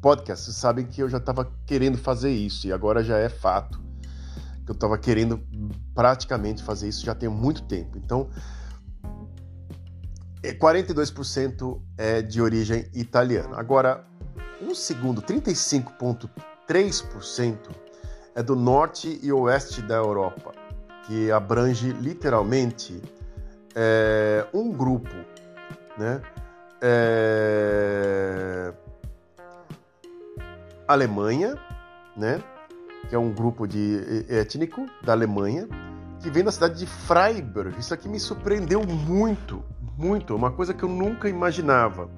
podcast, 0.00 0.44
vocês 0.44 0.56
sabem 0.56 0.86
que 0.86 1.02
eu 1.02 1.08
já 1.08 1.18
estava 1.18 1.50
querendo 1.66 1.98
fazer 1.98 2.30
isso 2.30 2.66
e 2.66 2.72
agora 2.72 3.02
já 3.02 3.18
é 3.18 3.28
fato 3.28 3.80
que 4.64 4.70
eu 4.70 4.74
estava 4.74 4.98
querendo 4.98 5.40
praticamente 5.94 6.62
fazer 6.62 6.88
isso 6.88 7.04
já 7.04 7.14
tem 7.14 7.28
muito 7.28 7.62
tempo. 7.62 7.96
Então, 7.96 8.28
42% 10.42 11.80
é 11.96 12.20
de 12.22 12.42
origem 12.42 12.88
italiana. 12.92 13.58
Agora, 13.58 14.04
um 14.60 14.74
segundo, 14.74 15.22
35,3% 15.22 17.56
é 18.34 18.42
do 18.42 18.54
norte 18.54 19.18
e 19.22 19.32
oeste 19.32 19.80
da 19.82 19.94
Europa, 19.96 20.52
que 21.06 21.30
abrange 21.30 21.92
literalmente 21.92 23.00
é, 23.74 24.46
um 24.52 24.70
grupo, 24.70 25.14
né? 25.96 26.20
É... 26.80 28.72
Alemanha, 30.88 31.56
né? 32.16 32.42
Que 33.08 33.14
é 33.14 33.18
um 33.18 33.30
grupo 33.30 33.66
de 33.66 34.26
étnico 34.28 34.86
da 35.02 35.12
Alemanha 35.12 35.68
que 36.20 36.30
vem 36.30 36.42
da 36.42 36.50
cidade 36.50 36.78
de 36.78 36.86
Freiburg. 36.86 37.78
Isso 37.78 37.94
aqui 37.94 38.08
me 38.08 38.18
surpreendeu 38.18 38.82
muito, 38.84 39.62
muito, 39.96 40.34
uma 40.34 40.50
coisa 40.50 40.74
que 40.74 40.82
eu 40.82 40.88
nunca 40.88 41.28
imaginava. 41.28 42.10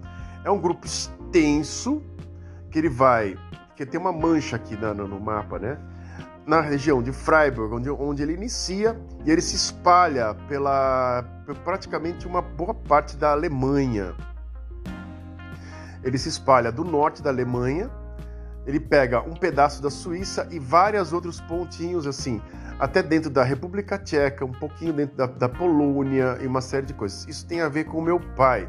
É 0.45 0.51
um 0.51 0.59
grupo 0.59 0.87
extenso 0.87 2.03
que 2.71 2.79
ele 2.79 2.89
vai, 2.89 3.37
que 3.77 3.85
tem 3.85 4.01
uma 4.01 4.13
mancha 4.13 4.57
aqui 4.57 4.77
no, 4.77 4.95
no 4.95 5.21
mapa, 5.21 5.59
né? 5.59 5.79
Na 6.47 6.61
região 6.61 7.03
de 7.03 7.13
Freiburg, 7.13 7.75
onde, 7.75 7.91
onde 7.91 8.23
ele 8.23 8.33
inicia, 8.33 8.99
e 9.25 9.31
ele 9.31 9.43
se 9.43 9.55
espalha 9.55 10.35
pela 10.49 11.23
praticamente 11.65 12.27
uma 12.27 12.41
boa 12.41 12.75
parte 12.75 13.17
da 13.17 13.33
Alemanha. 13.33 14.15
Ele 16.03 16.17
se 16.17 16.31
espalha 16.31 16.73
do 16.73 16.83
norte 16.83 17.23
da 17.23 17.29
Alemanha, 17.29 17.91
ele 18.67 18.81
pega 18.81 19.21
um 19.21 19.35
pedaço 19.35 19.83
da 19.83 19.91
Suíça 19.91 20.47
e 20.51 20.59
vários 20.59 21.13
outros 21.13 21.41
pontinhos 21.41 22.07
assim 22.07 22.41
até 22.79 23.03
dentro 23.03 23.29
da 23.29 23.45
República 23.45 23.99
Tcheca, 23.99 24.45
um 24.45 24.53
pouquinho 24.53 24.93
dentro 24.95 25.15
da, 25.15 25.27
da 25.27 25.49
Polônia 25.49 26.39
e 26.41 26.47
uma 26.47 26.63
série 26.63 26.87
de 26.87 26.95
coisas. 26.95 27.29
Isso 27.29 27.47
tem 27.47 27.61
a 27.61 27.69
ver 27.69 27.85
com 27.85 27.99
o 27.99 28.03
meu 28.03 28.19
pai. 28.35 28.67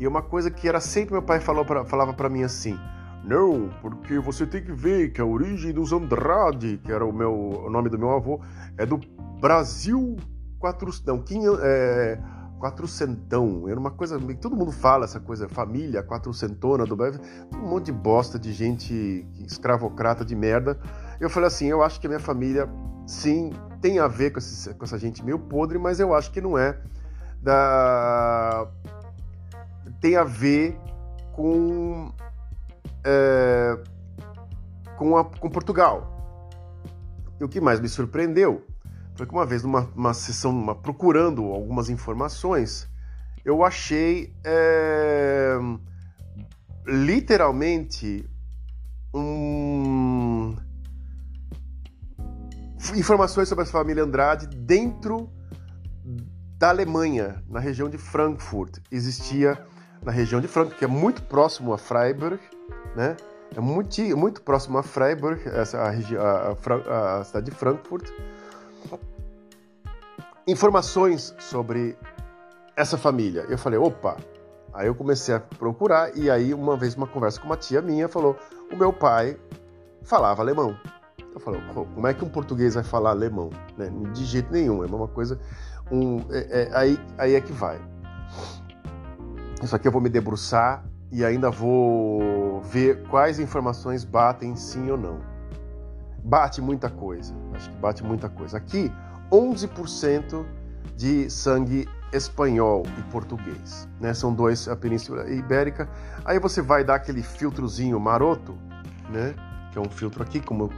E 0.00 0.04
é 0.04 0.08
uma 0.08 0.20
coisa 0.20 0.50
que 0.50 0.68
era 0.68 0.80
sempre 0.80 1.12
meu 1.12 1.22
pai 1.22 1.38
falou 1.38 1.64
pra, 1.64 1.84
falava 1.84 2.12
para 2.12 2.28
mim 2.28 2.42
assim: 2.42 2.76
não, 3.22 3.70
porque 3.80 4.18
você 4.18 4.44
tem 4.46 4.62
que 4.62 4.72
ver 4.72 5.12
que 5.12 5.20
a 5.20 5.24
origem 5.24 5.72
dos 5.72 5.92
Andrade, 5.92 6.80
que 6.84 6.90
era 6.90 7.06
o, 7.06 7.12
meu, 7.12 7.32
o 7.66 7.70
nome 7.70 7.88
do 7.88 7.98
meu 7.98 8.10
avô, 8.10 8.40
é 8.76 8.84
do 8.84 9.00
Brasil 9.40 10.16
quatro, 10.58 10.90
não, 11.06 11.22
quinha, 11.22 11.50
é, 11.62 12.18
quatrocentão. 12.58 13.68
Era 13.68 13.78
uma 13.78 13.90
coisa. 13.90 14.18
Todo 14.40 14.56
mundo 14.56 14.72
fala 14.72 15.04
essa 15.04 15.20
coisa, 15.20 15.48
família 15.48 16.02
quatrocentona 16.02 16.84
do 16.84 16.96
Brasil. 16.96 17.20
Um 17.54 17.68
monte 17.68 17.86
de 17.86 17.92
bosta 17.92 18.38
de 18.38 18.52
gente 18.52 19.26
escravocrata 19.38 20.24
de 20.24 20.34
merda. 20.34 20.78
Eu 21.20 21.30
falei 21.30 21.48
assim: 21.48 21.66
eu 21.66 21.82
acho 21.82 22.00
que 22.00 22.06
a 22.06 22.10
minha 22.10 22.20
família 22.20 22.68
sim, 23.06 23.52
tem 23.80 23.98
a 23.98 24.08
ver 24.08 24.32
com, 24.32 24.38
esse, 24.38 24.74
com 24.74 24.84
essa 24.84 24.98
gente 24.98 25.24
meio 25.24 25.38
podre, 25.38 25.78
mas 25.78 26.00
eu 26.00 26.14
acho 26.14 26.30
que 26.30 26.40
não 26.40 26.58
é 26.58 26.78
da. 27.42 28.68
Tem 30.00 30.16
a 30.16 30.24
ver 30.24 30.78
com. 31.32 32.10
É, 33.04 33.78
com, 34.96 35.16
a, 35.16 35.24
com 35.24 35.48
Portugal. 35.48 36.12
E 37.38 37.44
o 37.44 37.48
que 37.48 37.60
mais 37.60 37.78
me 37.78 37.88
surpreendeu 37.88 38.65
foi 39.16 39.26
que 39.26 39.32
uma 39.32 39.46
vez, 39.46 39.62
numa 39.62 39.90
uma 39.94 40.12
sessão, 40.12 40.50
uma, 40.50 40.74
procurando 40.74 41.44
algumas 41.44 41.88
informações, 41.88 42.88
eu 43.44 43.64
achei 43.64 44.34
é, 44.44 45.56
literalmente 46.86 48.28
um 49.14 50.54
informações 52.94 53.48
sobre 53.48 53.64
a 53.64 53.66
família 53.66 54.04
Andrade 54.04 54.46
dentro 54.46 55.30
da 56.58 56.68
Alemanha, 56.68 57.42
na 57.48 57.58
região 57.58 57.88
de 57.88 57.98
Frankfurt. 57.98 58.78
Existia 58.90 59.58
na 60.02 60.12
região 60.12 60.40
de 60.40 60.46
Frankfurt, 60.46 60.78
que 60.78 60.84
é 60.84 60.88
muito 60.88 61.22
próximo 61.22 61.72
a 61.72 61.78
Freiburg, 61.78 62.38
né? 62.94 63.16
É 63.54 63.60
muito, 63.60 64.00
muito 64.16 64.42
próximo 64.42 64.78
a 64.78 64.82
Freiburg, 64.82 65.40
essa, 65.48 65.78
a, 65.78 65.90
a, 65.90 66.56
a, 66.90 67.20
a 67.20 67.24
cidade 67.24 67.50
de 67.50 67.56
Frankfurt. 67.56 68.10
Informações 70.46 71.34
sobre 71.38 71.96
essa 72.76 72.96
família. 72.96 73.46
Eu 73.48 73.58
falei, 73.58 73.78
opa! 73.78 74.16
Aí 74.72 74.86
eu 74.88 74.94
comecei 74.94 75.34
a 75.34 75.40
procurar 75.40 76.14
e 76.16 76.30
aí 76.30 76.52
uma 76.52 76.76
vez 76.76 76.94
uma 76.94 77.06
conversa 77.06 77.40
com 77.40 77.46
uma 77.46 77.56
tia 77.56 77.80
minha 77.80 78.08
falou, 78.08 78.36
o 78.70 78.76
meu 78.76 78.92
pai 78.92 79.36
falava 80.02 80.42
alemão. 80.42 80.76
Eu 81.32 81.40
falo, 81.40 81.58
como 81.94 82.06
é 82.06 82.14
que 82.14 82.24
um 82.24 82.28
português 82.28 82.74
vai 82.74 82.84
falar 82.84 83.10
alemão? 83.10 83.50
Né? 83.76 83.90
De 84.12 84.24
jeito 84.24 84.52
nenhum, 84.52 84.84
é 84.84 84.86
uma 84.86 85.08
coisa. 85.08 85.38
Um, 85.90 86.18
é, 86.30 86.62
é, 86.62 86.70
aí, 86.76 86.98
aí 87.18 87.34
é 87.34 87.40
que 87.40 87.52
vai. 87.52 87.80
Isso 89.62 89.74
aqui 89.74 89.88
eu 89.88 89.92
vou 89.92 90.00
me 90.00 90.08
debruçar 90.08 90.84
e 91.10 91.24
ainda 91.24 91.50
vou 91.50 92.60
ver 92.62 93.02
quais 93.08 93.38
informações 93.38 94.04
batem 94.04 94.54
sim 94.56 94.90
ou 94.90 94.98
não. 94.98 95.35
Bate 96.26 96.60
muita 96.60 96.90
coisa, 96.90 97.32
acho 97.54 97.70
que 97.70 97.76
bate 97.76 98.02
muita 98.02 98.28
coisa. 98.28 98.56
Aqui, 98.56 98.92
11% 99.30 100.44
de 100.96 101.30
sangue 101.30 101.88
espanhol 102.12 102.82
e 102.98 103.02
português, 103.12 103.88
né? 104.00 104.12
São 104.12 104.34
dois 104.34 104.66
a 104.66 104.74
Península 104.74 105.30
Ibérica. 105.30 105.88
Aí 106.24 106.40
você 106.40 106.60
vai 106.60 106.82
dar 106.82 106.96
aquele 106.96 107.22
filtrozinho 107.22 108.00
maroto, 108.00 108.58
né? 109.08 109.36
Que 109.70 109.78
é 109.78 109.80
um 109.80 109.88
filtro 109.88 110.20
aqui, 110.20 110.40
como 110.40 110.68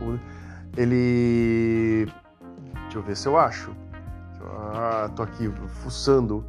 ele. 0.76 2.12
Deixa 2.82 2.98
eu 2.98 3.02
ver 3.02 3.16
se 3.16 3.26
eu 3.26 3.38
acho. 3.38 3.74
Ah, 4.74 5.10
tô 5.16 5.22
aqui 5.22 5.50
fuçando. 5.82 6.44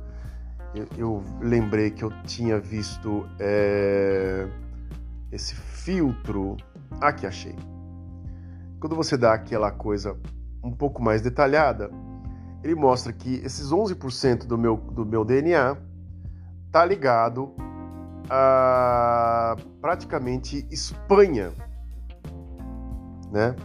Eu, 0.75 0.87
eu 0.97 1.23
lembrei 1.39 1.89
que 1.89 2.03
eu 2.03 2.11
tinha 2.23 2.59
visto 2.59 3.25
é... 3.39 4.45
esse 5.31 5.55
filtro. 5.55 6.57
Aqui 6.99 7.25
achei. 7.25 7.55
Quando 8.79 8.95
você 8.95 9.17
dá 9.17 9.33
aquela 9.33 9.71
coisa 9.71 10.17
um 10.63 10.71
pouco 10.71 11.01
mais 11.01 11.21
detalhada, 11.21 11.89
ele 12.63 12.75
mostra 12.75 13.11
que 13.11 13.35
esses 13.43 13.71
11% 13.71 14.45
do 14.45 14.57
meu, 14.57 14.77
do 14.77 15.05
meu 15.05 15.25
DNA 15.25 15.77
tá 16.71 16.85
ligado 16.85 17.53
a 18.29 19.55
praticamente 19.81 20.67
Espanha, 20.69 21.51
né? 23.31 23.55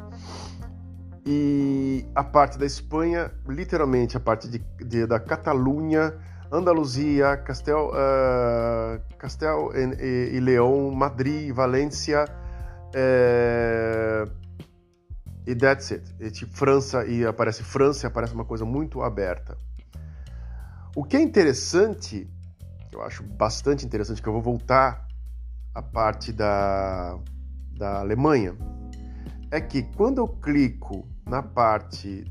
e 1.27 2.05
a 2.15 2.23
parte 2.23 2.59
da 2.59 2.67
Espanha, 2.67 3.31
literalmente 3.49 4.17
a 4.17 4.21
parte 4.21 4.49
de, 4.49 4.59
de 4.85 5.07
da 5.07 5.19
Catalunha, 5.19 6.15
Andaluzia, 6.53 7.37
Castel, 7.39 7.91
uh, 7.91 9.17
Castel 9.17 9.71
e, 9.75 10.37
e, 10.37 10.41
León, 10.41 10.91
Madrid, 10.95 11.53
Valência 11.53 12.27
é, 12.95 14.25
e 15.47 15.55
that's 15.55 15.93
it. 15.93 16.15
E, 16.21 16.31
tipo, 16.31 16.55
França 16.57 17.05
e 17.07 17.25
aparece 17.25 17.63
França, 17.63 18.07
aparece 18.07 18.35
uma 18.35 18.45
coisa 18.45 18.65
muito 18.65 19.03
aberta. 19.03 19.59
O 20.97 21.05
que 21.05 21.17
é 21.17 21.21
interessante, 21.21 22.29
eu 22.93 23.03
acho 23.03 23.23
bastante 23.23 23.85
interessante, 23.85 24.23
que 24.23 24.29
eu 24.29 24.33
vou 24.33 24.43
voltar 24.43 25.07
à 25.75 25.83
parte 25.83 26.33
da, 26.33 27.19
da 27.77 28.01
Alemanha, 28.01 28.57
é 29.51 29.61
que 29.61 29.83
quando 29.83 30.19
eu 30.19 30.29
clico 30.29 31.07
na 31.27 31.43
parte 31.43 32.25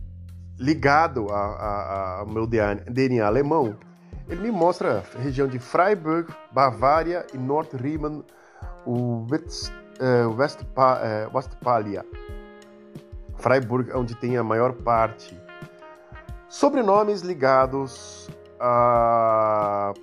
ligado 0.58 1.28
ao 1.30 2.26
meu 2.28 2.47
DNA 2.47 3.26
alemão, 3.26 3.78
ele 4.28 4.41
me 4.41 4.52
mostra 4.52 5.04
a 5.13 5.19
região 5.19 5.47
de 5.47 5.60
Freiburg, 5.60 6.34
Bavária 6.52 7.26
e 7.34 7.38
Nordrhein, 7.38 8.23
o 8.86 9.28
eh, 9.32 9.41
eh, 9.99 11.28
Westphalia. 11.34 12.06
Freiburg 13.38 13.91
onde 13.93 14.15
tem 14.15 14.38
a 14.38 14.43
maior 14.43 14.74
parte. 14.74 15.38
Sobrenomes 16.50 17.22
ligados 17.22 18.30
a, 18.60 19.93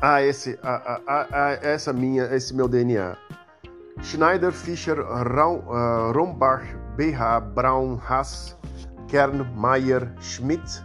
a, 0.00 0.22
esse, 0.22 0.58
a, 0.62 1.00
a, 1.06 1.26
a 1.30 1.52
essa 1.62 1.92
minha, 1.92 2.24
esse 2.34 2.54
meu 2.54 2.68
DNA. 2.68 3.16
Schneider, 4.02 4.52
Fischer, 4.52 4.98
Raum, 5.00 5.58
uh, 5.66 6.12
Rombach, 6.12 6.64
BH, 6.96 7.52
Braun, 7.54 7.96
Haas, 7.96 8.56
Kern, 9.08 9.44
Mayer, 9.54 10.12
Schmidt 10.20 10.84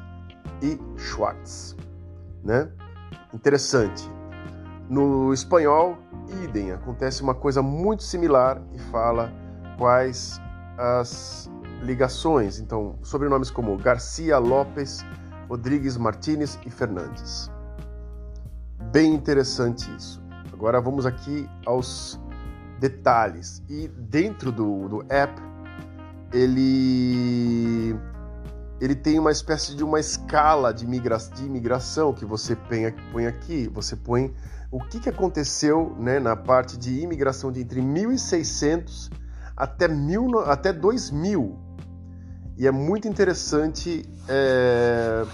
e 0.61 0.79
Schwartz. 0.97 1.75
Né? 2.43 2.69
Interessante. 3.33 4.09
No 4.89 5.33
espanhol, 5.33 5.97
idem, 6.43 6.71
acontece 6.71 7.21
uma 7.21 7.33
coisa 7.33 7.61
muito 7.61 8.03
similar 8.03 8.61
e 8.73 8.79
fala 8.91 9.31
quais 9.77 10.41
as 10.77 11.49
ligações. 11.81 12.59
Então, 12.59 12.95
sobrenomes 13.01 13.49
como 13.49 13.77
Garcia, 13.77 14.37
Lopes, 14.37 15.05
Rodrigues, 15.49 15.97
Martinez 15.97 16.57
e 16.65 16.69
Fernandes. 16.69 17.51
Bem 18.91 19.13
interessante 19.13 19.89
isso. 19.95 20.21
Agora 20.51 20.79
vamos 20.79 21.05
aqui 21.05 21.49
aos 21.65 22.19
detalhes. 22.79 23.61
E 23.69 23.87
dentro 23.87 24.51
do, 24.51 24.87
do 24.87 25.05
app, 25.09 25.33
ele, 26.31 27.95
ele 28.79 28.95
tem 28.95 29.19
uma 29.19 29.31
espécie 29.31 29.75
de 29.75 29.83
uma 29.83 29.99
escala 29.99 30.73
de, 30.73 30.87
migra, 30.87 31.17
de 31.17 31.45
imigração 31.45 32.13
que 32.13 32.25
você 32.25 32.55
põe, 33.11 33.25
aqui. 33.25 33.69
Você 33.73 33.95
põe 33.95 34.33
o 34.71 34.79
que, 34.79 34.99
que 34.99 35.09
aconteceu 35.09 35.95
né, 35.99 36.19
na 36.19 36.35
parte 36.35 36.77
de 36.77 36.99
imigração 37.01 37.51
de 37.51 37.61
entre 37.61 37.81
1600 37.81 39.09
até, 39.55 39.87
mil, 39.87 40.39
até 40.39 40.71
2000. 40.73 41.57
E 42.57 42.67
é 42.67 42.71
muito 42.71 43.07
interessante 43.07 44.05
é, 44.27 45.25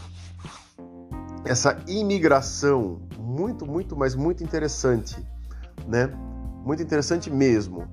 essa 1.46 1.78
imigração, 1.88 3.02
muito, 3.18 3.66
muito, 3.66 3.96
mas 3.96 4.16
muito 4.16 4.44
interessante, 4.44 5.18
né? 5.88 6.08
Muito 6.64 6.82
interessante 6.82 7.30
mesmo. 7.30 7.88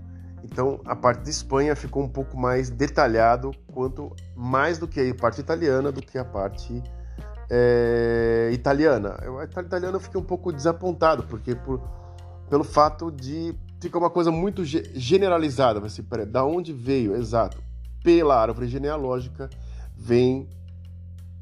Então, 0.45 0.81
a 0.85 0.95
parte 0.95 1.23
de 1.23 1.31
Espanha 1.31 1.75
ficou 1.75 2.05
um 2.05 2.09
pouco 2.09 2.37
mais 2.37 2.71
detalhado, 2.71 3.51
quanto 3.73 4.15
mais 4.37 4.79
do 4.79 4.87
que 4.87 5.01
a 5.01 5.15
parte 5.15 5.41
italiana, 5.41 5.91
do 5.91 6.01
que 6.01 6.17
a 6.17 6.25
parte 6.25 6.83
é, 7.51 8.51
italiana. 8.53 9.19
Eu, 9.23 9.39
a 9.39 9.45
italiana 9.45 9.97
eu 9.97 10.01
fiquei 10.01 10.21
um 10.21 10.25
pouco 10.25 10.53
desapontado, 10.53 11.25
porque 11.25 11.55
por, 11.55 11.81
pelo 12.49 12.63
fato 12.63 13.11
de 13.11 13.55
ficar 13.87 13.99
uma 13.99 14.11
coisa 14.11 14.31
muito 14.31 14.65
generalizada. 14.65 15.81
Você, 15.81 16.03
peraí, 16.03 16.27
da 16.27 16.45
onde 16.45 16.73
veio? 16.73 17.15
Exato. 17.15 17.59
Pela 18.03 18.41
árvore 18.41 18.69
genealógica, 18.69 19.51
vem 19.97 20.49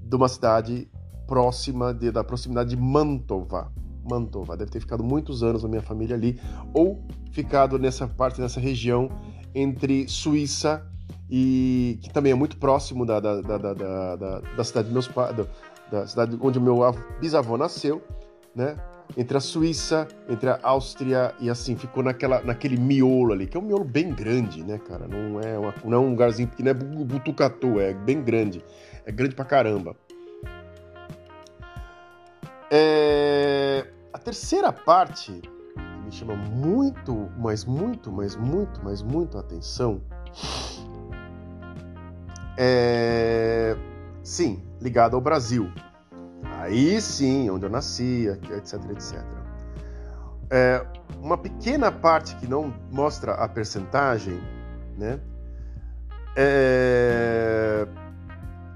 de 0.00 0.16
uma 0.16 0.28
cidade 0.28 0.88
próxima 1.26 1.92
de, 1.92 2.10
da 2.10 2.22
proximidade 2.22 2.70
de 2.70 2.76
Mantova. 2.76 3.72
Mantova. 4.08 4.56
Deve 4.56 4.70
ter 4.70 4.80
ficado 4.80 5.02
muitos 5.02 5.42
anos 5.42 5.62
na 5.62 5.68
minha 5.68 5.82
família 5.82 6.14
ali, 6.14 6.38
ou 6.72 7.02
ficado 7.32 7.78
nessa 7.78 8.06
parte, 8.06 8.40
nessa 8.40 8.60
região 8.60 9.10
entre 9.54 10.06
Suíça 10.08 10.86
e 11.30 11.98
que 12.02 12.10
também 12.10 12.32
é 12.32 12.34
muito 12.34 12.56
próximo 12.58 13.06
da, 13.06 13.18
da, 13.18 13.40
da, 13.40 13.74
da, 13.74 14.40
da 14.40 14.64
cidade 14.64 14.90
meus 14.90 15.08
pais, 15.08 15.34
da 15.90 16.06
cidade 16.06 16.38
onde 16.40 16.60
meu 16.60 16.80
bisavô 17.20 17.56
nasceu, 17.56 18.02
né? 18.54 18.76
Entre 19.16 19.36
a 19.36 19.40
Suíça, 19.40 20.08
entre 20.28 20.48
a 20.50 20.58
Áustria 20.62 21.34
e 21.38 21.48
assim, 21.48 21.76
ficou 21.76 22.02
naquela, 22.02 22.42
naquele 22.42 22.76
miolo 22.76 23.32
ali, 23.32 23.46
que 23.46 23.56
é 23.56 23.60
um 23.60 23.64
miolo 23.64 23.84
bem 23.84 24.10
grande, 24.12 24.64
né, 24.64 24.78
cara? 24.78 25.06
Não 25.06 25.40
é, 25.40 25.58
uma, 25.58 25.74
não 25.84 25.98
é 25.98 26.00
um 26.00 26.10
lugarzinho 26.10 26.48
pequeno, 26.48 26.70
é 26.70 26.74
Butucatu, 26.74 27.78
é 27.78 27.92
bem 27.92 28.22
grande. 28.22 28.64
É 29.04 29.12
grande 29.12 29.34
pra 29.34 29.44
caramba. 29.44 29.94
É... 32.70 33.86
A 34.12 34.18
terceira 34.18 34.72
parte 34.72 35.32
que 35.32 36.04
me 36.04 36.10
chama 36.10 36.34
muito, 36.34 37.30
mas 37.38 37.64
muito, 37.64 38.10
mas 38.10 38.34
muito, 38.34 38.80
mas 38.82 39.02
muito 39.02 39.36
a 39.36 39.40
atenção 39.40 40.00
é 42.56 43.76
sim, 44.22 44.62
ligado 44.80 45.14
ao 45.14 45.20
Brasil. 45.20 45.70
Aí 46.64 46.98
sim, 46.98 47.50
onde 47.50 47.66
eu 47.66 47.70
nasci, 47.70 48.26
etc, 48.26 48.80
etc. 48.90 49.22
É, 50.50 50.82
uma 51.20 51.36
pequena 51.36 51.92
parte 51.92 52.34
que 52.36 52.46
não 52.46 52.72
mostra 52.90 53.32
a 53.34 53.46
percentagem, 53.46 54.40
né, 54.96 55.20
é 56.34 57.86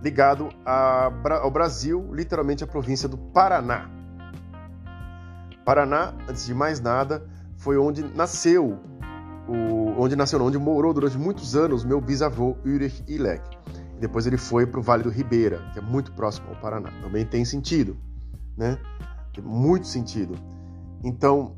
ligado 0.03 0.51
a, 0.67 1.11
ao 1.41 1.51
Brasil, 1.51 2.11
literalmente 2.13 2.63
a 2.63 2.67
província 2.67 3.09
do 3.09 3.17
Paraná. 3.17 3.91
Paraná, 5.65 6.15
antes 6.29 6.45
de 6.45 6.55
mais 6.55 6.81
nada, 6.81 7.27
foi 7.57 7.79
onde 7.79 8.05
nasceu, 8.15 8.79
o, 9.49 10.01
onde 10.01 10.15
nasceu, 10.15 10.43
onde 10.43 10.59
morou 10.59 10.93
durante 10.93 11.17
muitos 11.17 11.57
anos 11.57 11.85
meu 11.85 12.03
bisavô 12.03 12.55
Ulrich 12.67 13.03
Ilek. 13.09 13.43
Depois 14.01 14.27
ele 14.27 14.37
foi 14.37 14.67
para 14.67 14.81
o 14.81 14.83
Vale 14.83 15.03
do 15.03 15.11
Ribeira, 15.11 15.61
que 15.73 15.79
é 15.79 15.83
muito 15.83 16.13
próximo 16.13 16.49
ao 16.49 16.57
Paraná. 16.57 16.91
Também 17.03 17.27
tem 17.27 17.45
sentido, 17.45 17.97
né? 18.57 18.79
Tem 19.35 19.43
muito 19.43 19.87
sentido. 19.87 20.35
Então, 21.03 21.57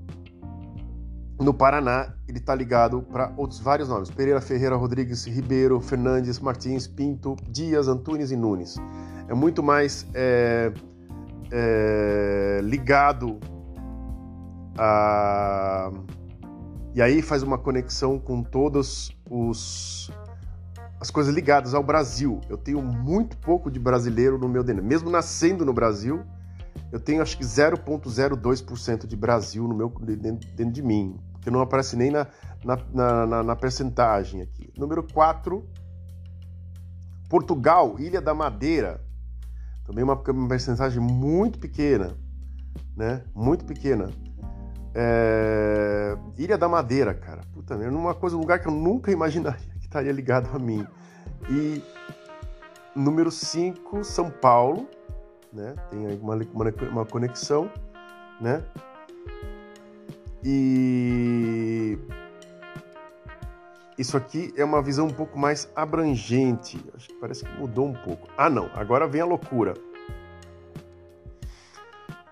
no 1.40 1.55
Paraná, 1.55 2.12
ele 2.29 2.38
está 2.38 2.55
ligado 2.55 3.03
para 3.03 3.33
outros 3.37 3.61
vários 3.61 3.88
nomes: 3.88 4.11
Pereira, 4.11 4.40
Ferreira, 4.40 4.76
Rodrigues, 4.76 5.24
Ribeiro, 5.24 5.81
Fernandes, 5.81 6.38
Martins, 6.38 6.87
Pinto, 6.87 7.37
Dias, 7.48 7.88
Antunes 7.88 8.31
e 8.31 8.37
Nunes. 8.37 8.76
É 9.29 9.35
muito 9.35 9.62
mais 9.62 10.07
é, 10.14 10.72
é, 11.50 12.61
ligado 12.62 13.38
a. 14.76 15.90
E 16.92 17.00
aí 17.00 17.22
faz 17.22 17.42
uma 17.42 17.57
conexão 17.57 18.18
com 18.18 18.42
todos 18.42 19.16
os 19.31 20.11
as 21.01 21.11
coisas 21.11 21.35
ligadas 21.35 21.73
ao 21.73 21.83
Brasil. 21.83 22.41
Eu 22.49 22.59
tenho 22.59 22.83
muito 22.83 23.37
pouco 23.39 23.71
de 23.71 23.81
brasileiro 23.81 24.37
no 24.37 24.49
meu 24.49 24.63
DNA. 24.63 24.83
Mesmo 24.83 25.09
nascendo 25.09 25.65
no 25.65 25.73
Brasil, 25.73 26.23
eu 26.93 27.01
tenho 27.01 27.23
acho 27.23 27.39
que 27.39 27.45
0,02% 27.45 29.07
de 29.07 29.17
Brasil 29.17 29.67
no 29.67 29.75
meu, 29.75 29.89
dentro 29.89 30.71
de 30.71 30.83
mim, 30.83 31.19
que 31.41 31.51
não 31.51 31.61
aparece 31.61 31.97
nem 31.97 32.11
na, 32.11 32.27
na, 32.63 33.27
na, 33.27 33.43
na 33.43 33.57
percentagem 33.57 34.43
aqui. 34.43 34.71
Número 34.77 35.03
4, 35.03 35.67
Portugal, 37.31 37.99
Ilha 37.99 38.21
da 38.21 38.35
Madeira. 38.35 39.01
Também 39.87 40.05
uma, 40.05 40.15
uma 40.15 40.49
percentagem 40.49 41.01
muito 41.01 41.59
pequena, 41.59 42.15
né? 42.95 43.25
Muito 43.35 43.65
pequena. 43.65 44.11
É... 44.95 46.17
Ilha 46.37 46.59
da 46.59 46.69
Madeira, 46.69 47.15
cara. 47.15 47.41
Puta 47.55 47.77
merda, 47.77 47.97
uma 47.97 48.15
coisa, 48.15 48.37
um 48.37 48.41
lugar 48.41 48.61
que 48.61 48.69
eu 48.69 48.73
nunca 48.73 49.11
imaginaria 49.11 49.80
estaria 49.90 50.12
ligado 50.12 50.48
a 50.55 50.59
mim. 50.59 50.87
E 51.50 51.83
número 52.94 53.31
5, 53.31 54.05
São 54.05 54.31
Paulo, 54.31 54.88
né? 55.53 55.74
Tem 55.90 56.07
aí 56.07 56.16
uma, 56.16 56.37
uma, 56.37 56.72
uma 56.90 57.05
conexão, 57.05 57.68
né? 58.40 58.62
E 60.44 61.98
isso 63.98 64.16
aqui 64.16 64.55
é 64.57 64.64
uma 64.64 64.81
visão 64.81 65.09
um 65.09 65.12
pouco 65.12 65.37
mais 65.37 65.68
abrangente. 65.74 66.83
Acho 66.94 67.09
que 67.09 67.14
parece 67.14 67.44
que 67.44 67.50
mudou 67.59 67.88
um 67.88 67.92
pouco. 67.92 68.29
Ah, 68.38 68.48
não. 68.48 68.70
Agora 68.74 69.09
vem 69.09 69.20
a 69.20 69.26
loucura. 69.26 69.74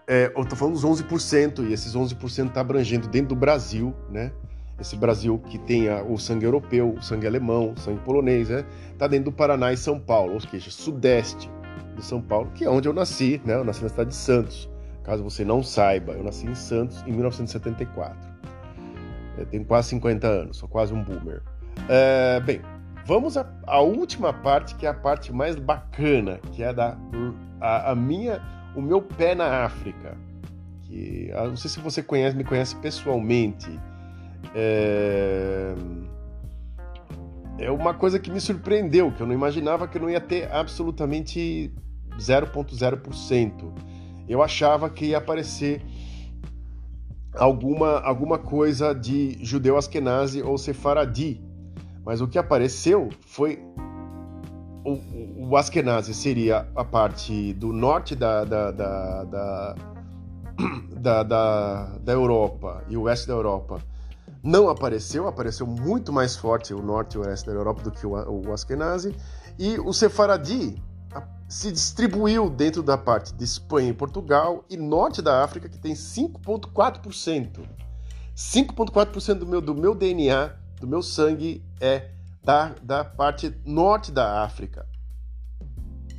É, 0.07 0.33
eu 0.35 0.45
tô 0.47 0.57
falando 0.57 0.75
dos 0.75 0.85
11%, 0.85 1.69
e 1.69 1.73
esses 1.73 1.95
11% 1.95 2.53
tá 2.53 2.63
abrangendo 2.63 3.09
dentro 3.09 3.31
do 3.31 3.37
Brasil, 3.37 3.95
né? 4.09 4.33
Esse 4.81 4.97
Brasil 4.97 5.39
que 5.49 5.59
tem 5.59 5.91
o 5.91 6.17
sangue 6.19 6.45
europeu, 6.45 6.95
o 6.95 7.03
sangue 7.03 7.27
alemão, 7.27 7.73
o 7.77 7.81
sangue 7.81 8.01
polonês, 8.01 8.49
né? 8.49 8.65
Tá 8.97 9.07
dentro 9.07 9.27
do 9.27 9.33
Paraná 9.33 9.73
e 9.73 9.77
São 9.77 9.99
Paulo, 9.99 10.35
ou 10.35 10.41
seja, 10.41 10.71
sudeste 10.71 11.51
de 11.97 12.05
São 12.05 12.21
Paulo, 12.21 12.51
que 12.55 12.65
é 12.65 12.71
onde 12.71 12.89
eu 12.89 12.93
nasci, 12.93 13.41
né? 13.45 13.55
Eu 13.55 13.65
nasci 13.65 13.83
na 13.83 13.89
cidade 13.89 14.11
de 14.11 14.17
Santos. 14.17 14.71
Caso 15.03 15.23
você 15.25 15.45
não 15.45 15.63
saiba, 15.63 16.13
eu 16.13 16.23
nasci 16.23 16.47
em 16.47 16.55
Santos 16.55 17.03
em 17.07 17.13
1974. 17.13 18.17
Eu 19.37 19.47
tenho 19.47 19.65
quase 19.65 19.89
50 19.89 20.27
anos, 20.27 20.57
sou 20.59 20.69
quase 20.69 20.93
um 20.93 21.03
boomer. 21.03 21.43
É, 21.89 22.41
bem, 22.41 22.61
vamos 23.05 23.37
à, 23.37 23.47
à, 23.67 23.81
última 23.81 24.33
parte, 24.33 24.75
que 24.77 24.87
é 24.87 24.89
a 24.89 24.95
parte 24.95 25.33
mais 25.33 25.57
bacana, 25.57 26.39
que 26.53 26.63
é 26.63 26.73
da 26.73 26.97
a, 27.61 27.93
a 27.93 27.95
minha, 27.95 28.41
o 28.77 28.83
meu 28.83 29.03
pé 29.03 29.35
na 29.35 29.65
África. 29.65 30.17
Que, 30.83 31.31
não 31.35 31.57
sei 31.57 31.71
se 31.71 31.81
você 31.81 32.03
conhece, 32.03 32.37
me 32.37 32.45
conhece 32.45 32.77
pessoalmente 32.77 33.69
é... 34.55 35.75
é 37.59 37.71
uma 37.71 37.95
coisa 37.95 38.19
que 38.19 38.31
me 38.31 38.41
surpreendeu, 38.41 39.13
que 39.13 39.23
eu 39.23 39.27
não 39.27 39.35
imaginava 39.35 39.87
que 39.89 39.99
eu 39.99 40.03
não 40.03 40.11
ia 40.11 40.21
ter 40.21 40.51
absolutamente 40.53 41.73
0,0%. 42.19 43.73
Eu 44.29 44.43
achava 44.43 44.91
que 44.91 45.07
ia 45.07 45.19
aparecer 45.19 45.83
alguma, 47.35 48.01
alguma 48.01 48.39
coisa 48.39 48.93
de 48.93 49.39
judeu 49.45 49.77
askenazi 49.77 50.43
ou 50.43 50.59
sefaradi, 50.59 51.41
mas 52.05 52.21
o 52.21 52.29
que 52.29 52.39
apareceu 52.39 53.09
foi 53.21 53.63
o, 54.85 55.49
o 55.51 55.57
Askenazi 55.57 56.15
seria 56.15 56.67
a 56.75 56.85
parte 56.85 57.53
do 57.55 57.73
norte 57.73 58.15
da, 58.15 58.45
da, 58.45 58.71
da, 58.71 59.25
da, 59.25 59.75
da, 61.23 61.23
da, 61.23 62.13
Europa 62.13 62.85
e 62.89 62.97
o 62.97 63.03
oeste 63.03 63.29
da 63.29 63.35
Europa 63.35 63.81
não 64.49 64.71
apareceu, 64.71 65.29
apareceu 65.29 65.67
muito 65.67 66.11
mais 66.11 66.35
forte 66.35 66.73
o 66.73 66.83
norte 66.83 67.15
e 67.15 67.19
o 67.19 67.21
oeste 67.23 67.47
da 67.47 67.53
Europa 67.53 67.83
do 67.83 67.91
que 67.91 68.07
o, 68.07 68.13
o 68.13 68.53
Askenazi, 68.53 69.15
e 69.59 69.79
o 69.79 69.93
Sefaradi 69.93 70.83
se 71.47 71.71
distribuiu 71.71 72.49
dentro 72.49 72.83
da 72.83 72.97
parte 72.97 73.35
de 73.35 73.45
Espanha 73.45 73.91
e 73.91 73.93
Portugal 73.93 74.65
e 74.71 74.77
norte 74.77 75.21
da 75.21 75.45
África, 75.45 75.69
que 75.69 75.79
tem 75.79 75.93
5,4%. 75.93 77.61
5,4% 78.35 79.35
do 79.35 79.47
meu, 79.47 79.61
do 79.61 79.75
meu 79.75 79.95
DNA, 79.95 80.53
do 80.81 80.87
meu 80.87 81.03
sangue, 81.03 81.63
é 81.79 82.11
da, 82.43 82.75
da 82.83 83.05
parte 83.05 83.55
norte 83.67 84.11
da 84.11 84.43
África. 84.43 84.87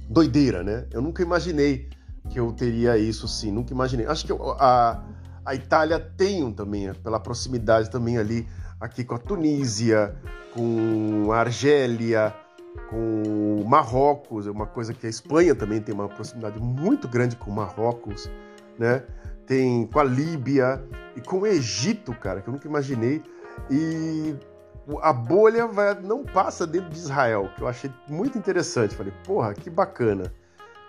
Doideira, 0.08 0.64
né? 0.64 0.88
Eu 0.92 1.02
nunca 1.02 1.24
imaginei 1.24 1.90
que 2.30 2.40
eu 2.40 2.52
teria 2.52 2.98
isso 2.98 3.28
sim, 3.28 3.52
nunca 3.52 3.74
imaginei. 3.74 4.06
Acho 4.06 4.26
que 4.26 4.32
eu, 4.32 4.52
a, 4.60 5.04
a 5.50 5.56
Itália 5.56 6.00
tem 6.00 6.44
um 6.44 6.54
também, 6.54 6.94
pela 6.94 7.20
proximidade 7.20 7.90
também 7.90 8.20
ali, 8.20 8.48
aqui 8.80 9.04
com 9.04 9.16
a 9.16 9.18
Tunísia, 9.18 10.16
com 10.54 11.32
a 11.32 11.40
Argélia, 11.40 12.36
com 12.88 13.66
Marrocos, 13.68 14.46
é 14.46 14.52
uma 14.52 14.68
coisa 14.68 14.94
que 14.94 15.08
a 15.08 15.10
Espanha 15.10 15.56
também 15.56 15.82
tem 15.82 15.96
uma 15.96 16.08
proximidade 16.08 16.60
muito 16.60 17.08
grande 17.08 17.36
com 17.36 17.50
Marrocos, 17.50 18.30
né? 18.78 19.04
Tem 19.48 19.88
com 19.88 20.00
a 20.00 20.04
Líbia 20.04 20.84
e 21.16 21.22
com 21.22 21.40
o 21.40 21.48
Egito, 21.48 22.14
cara, 22.14 22.42
que 22.42 22.48
eu 22.48 22.54
nunca 22.54 22.68
imaginei. 22.68 23.24
E 23.72 24.36
a 25.02 25.12
bolha 25.12 25.66
vai, 25.66 26.00
não 26.00 26.24
passa 26.24 26.68
dentro 26.68 26.92
de 26.92 27.00
Israel, 27.00 27.50
que 27.56 27.64
eu 27.64 27.68
achei 27.68 27.92
muito 28.08 28.38
interessante. 28.38 28.96
Falei, 28.96 29.12
porra, 29.26 29.56
que 29.56 29.72
bacana. 29.72 30.32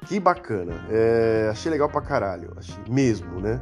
Que 0.05 0.21
bacana. 0.21 0.75
É, 0.91 1.49
achei 1.51 1.73
legal 1.73 1.89
pra 1.89 2.03
caralho. 2.03 2.53
Achei 2.59 2.77
mesmo, 2.91 3.41
né? 3.41 3.59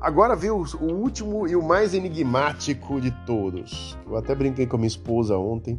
Agora 0.00 0.34
vem 0.34 0.50
o, 0.50 0.64
último 0.80 1.46
e 1.46 1.54
o 1.54 1.62
mais 1.62 1.92
enigmático 1.92 2.98
de 2.98 3.10
todos. 3.26 3.98
Eu 4.06 4.16
até 4.16 4.34
brinquei 4.34 4.66
com 4.66 4.76
a 4.76 4.78
minha 4.78 4.88
esposa 4.88 5.36
ontem, 5.36 5.78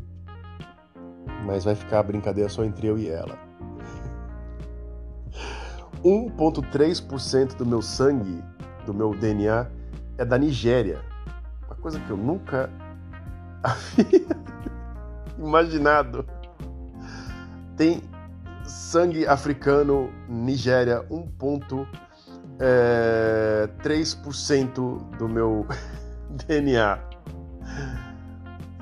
mas 1.43 1.63
vai 1.63 1.73
ficar 1.73 2.01
a 2.01 2.03
brincadeira 2.03 2.47
só 2.47 2.63
entre 2.63 2.85
eu 2.85 2.99
e 2.99 3.09
ela. 3.09 3.39
1,3% 6.05 7.55
do 7.55 7.65
meu 7.65 7.81
sangue, 7.81 8.43
do 8.85 8.93
meu 8.93 9.09
DNA, 9.15 9.67
é 10.19 10.23
da 10.23 10.37
Nigéria. 10.37 11.01
Uma 11.65 11.75
coisa 11.77 11.99
que 11.99 12.11
eu 12.11 12.17
nunca 12.17 12.69
havia 13.63 14.27
imaginado. 15.35 16.27
Tem 17.75 18.03
sangue 18.63 19.25
africano, 19.25 20.11
Nigéria, 20.29 21.03
1,3% 21.09 21.87
é, 22.61 23.67
do 25.17 25.27
meu 25.27 25.65
DNA. 26.47 26.99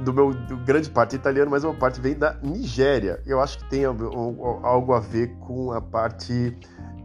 Do 0.01 0.13
meu 0.13 0.33
do 0.33 0.57
grande 0.57 0.89
parte 0.89 1.15
italiano, 1.15 1.49
mas 1.49 1.63
uma 1.63 1.73
parte 1.73 1.99
vem 1.99 2.13
da 2.13 2.35
Nigéria. 2.43 3.21
Eu 3.25 3.39
acho 3.41 3.57
que 3.57 3.69
tem 3.69 3.85
algo 3.85 4.93
a 4.93 4.99
ver 4.99 5.29
com 5.39 5.71
a 5.71 5.81
parte 5.81 6.57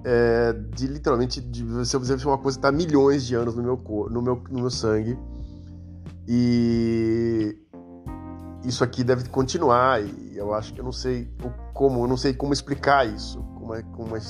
é, 0.05 0.53
de 0.53 0.87
literalmente 0.87 1.41
de 1.41 1.65
você 1.65 1.99
fazer 1.99 2.25
uma 2.27 2.39
coisa 2.39 2.59
está 2.59 2.71
milhões 2.71 3.25
de 3.25 3.35
anos 3.35 3.55
no 3.55 3.63
meu 3.63 3.77
no 4.11 4.23
meu, 4.23 4.43
no 4.51 4.61
meu 4.61 4.71
sangue. 4.71 5.19
E 6.27 7.59
isso 8.65 8.83
aqui 8.83 9.05
deve 9.05 9.29
continuar 9.29 10.03
e 10.03 10.37
eu 10.37 10.55
acho 10.55 10.73
que 10.73 10.81
eu 10.81 10.85
não 10.85 10.93
sei 10.93 11.29
como, 11.73 12.05
eu 12.05 12.09
não 12.09 12.17
sei 12.17 12.33
como 12.33 12.53
explicar 12.53 13.07
isso, 13.07 13.43
como 13.55 13.75
é, 13.75 13.83
como 13.83 14.17
é, 14.17 14.21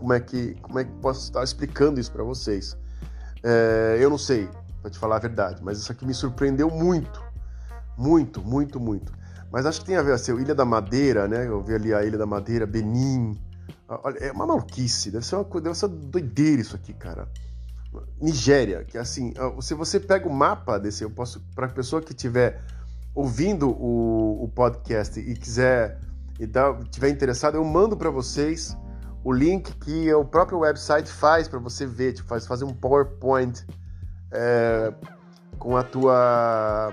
como 0.00 0.14
é 0.14 0.20
que 0.20 0.54
como 0.62 0.78
é 0.78 0.84
que 0.84 0.92
posso 1.02 1.24
estar 1.24 1.44
explicando 1.44 2.00
isso 2.00 2.10
para 2.10 2.24
vocês. 2.24 2.74
É, 3.42 3.98
eu 4.00 4.08
não 4.08 4.18
sei, 4.18 4.48
para 4.80 4.90
te 4.90 4.98
falar 4.98 5.16
a 5.16 5.20
verdade, 5.20 5.62
mas 5.62 5.78
isso 5.78 5.92
aqui 5.92 6.06
me 6.06 6.14
surpreendeu 6.14 6.70
muito, 6.70 7.22
muito, 7.98 8.42
muito, 8.42 8.80
muito. 8.80 9.12
Mas 9.52 9.66
acho 9.66 9.80
que 9.80 9.86
tem 9.86 9.96
a 9.96 10.02
ver 10.02 10.14
assim, 10.14 10.32
Ilha 10.40 10.54
da 10.54 10.64
Madeira, 10.64 11.28
né? 11.28 11.46
Eu 11.46 11.62
vi 11.62 11.74
ali 11.74 11.92
a 11.92 12.02
Ilha 12.02 12.16
da 12.16 12.26
Madeira, 12.26 12.66
Benin, 12.66 13.38
Olha, 13.88 14.18
é 14.18 14.30
uma 14.30 14.46
maluquice, 14.46 15.10
deve 15.10 15.26
ser 15.26 15.34
uma, 15.34 15.60
deve 15.60 15.74
ser 15.74 15.88
doideira 15.88 16.62
isso 16.62 16.76
aqui, 16.76 16.94
cara. 16.94 17.28
Nigéria, 18.20 18.84
que 18.84 18.96
assim, 18.96 19.34
se 19.60 19.74
você 19.74 19.98
pega 19.98 20.28
o 20.28 20.32
mapa 20.32 20.78
desse, 20.78 21.02
eu 21.02 21.10
posso, 21.10 21.40
para 21.56 21.66
a 21.66 21.70
pessoa 21.70 22.00
que 22.00 22.12
estiver 22.12 22.62
ouvindo 23.12 23.68
o, 23.68 24.44
o, 24.44 24.48
podcast 24.48 25.18
e 25.18 25.34
quiser 25.34 25.98
e 26.38 26.46
tiver 26.88 27.08
interessado, 27.08 27.56
eu 27.56 27.64
mando 27.64 27.96
para 27.96 28.10
vocês 28.10 28.76
o 29.22 29.32
link 29.32 29.72
que 29.78 30.12
o 30.14 30.24
próprio 30.24 30.60
website 30.60 31.10
faz 31.10 31.46
para 31.46 31.58
você 31.58 31.86
ver, 31.86 32.14
tipo, 32.14 32.28
faz 32.28 32.46
fazer 32.46 32.64
um 32.64 32.72
PowerPoint 32.72 33.64
é, 34.32 34.92
com 35.58 35.76
a 35.76 35.82
tua 35.82 36.92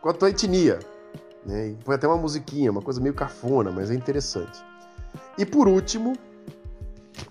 com 0.00 0.08
a 0.08 0.12
tua 0.12 0.30
etnia, 0.30 0.78
né? 1.46 1.68
E 1.68 1.74
põe 1.84 1.94
até 1.94 2.06
uma 2.06 2.16
musiquinha, 2.16 2.70
uma 2.70 2.82
coisa 2.82 3.00
meio 3.00 3.14
cafona, 3.14 3.70
mas 3.70 3.90
é 3.90 3.94
interessante. 3.94 4.62
E 5.38 5.46
por 5.46 5.68
último, 5.68 6.14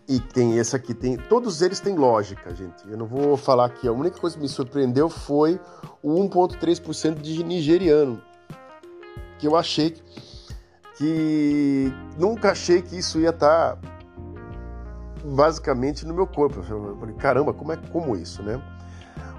e 0.07 0.19
tem 0.19 0.57
esse 0.57 0.75
aqui, 0.75 0.93
tem 0.93 1.17
todos 1.17 1.61
eles 1.61 1.79
têm 1.79 1.95
lógica, 1.95 2.53
gente. 2.55 2.89
Eu 2.89 2.97
não 2.97 3.05
vou 3.05 3.37
falar 3.37 3.65
aqui, 3.65 3.87
a 3.87 3.91
única 3.91 4.19
coisa 4.19 4.35
que 4.35 4.41
me 4.41 4.49
surpreendeu 4.49 5.09
foi 5.09 5.59
o 6.01 6.13
1.3% 6.27 7.21
de 7.21 7.43
nigeriano, 7.43 8.21
que 9.37 9.47
eu 9.47 9.55
achei 9.55 9.91
que 9.91 10.30
nunca 12.17 12.51
achei 12.51 12.81
que 12.81 12.97
isso 12.97 13.19
ia 13.19 13.29
estar 13.29 13.75
tá 13.75 13.77
basicamente 15.23 16.05
no 16.05 16.13
meu 16.13 16.27
corpo. 16.27 16.59
Eu 16.59 16.97
falei, 16.97 17.15
caramba, 17.15 17.53
como 17.53 17.71
é 17.71 17.77
como 17.77 18.15
isso, 18.15 18.43
né? 18.43 18.61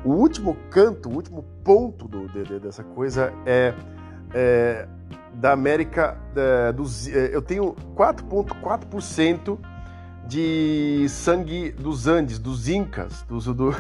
O 0.05 0.11
último 0.11 0.57
canto, 0.71 1.09
o 1.09 1.15
último 1.15 1.45
ponto 1.65 2.09
do, 2.09 2.29
de, 2.29 2.59
dessa 2.59 2.83
coisa 2.83 3.33
é, 3.47 3.73
é 4.35 4.89
da 5.35 5.53
América 5.53 6.17
da, 6.35 6.73
dos. 6.73 7.07
É, 7.09 7.35
eu 7.35 7.41
tenho 7.41 7.75
4,4% 7.95 9.59
de 10.27 11.07
sangue 11.09 11.71
dos 11.71 12.07
Andes, 12.07 12.39
dos 12.39 12.69
Incas, 12.69 13.23
dos, 13.23 13.47
do, 13.47 13.75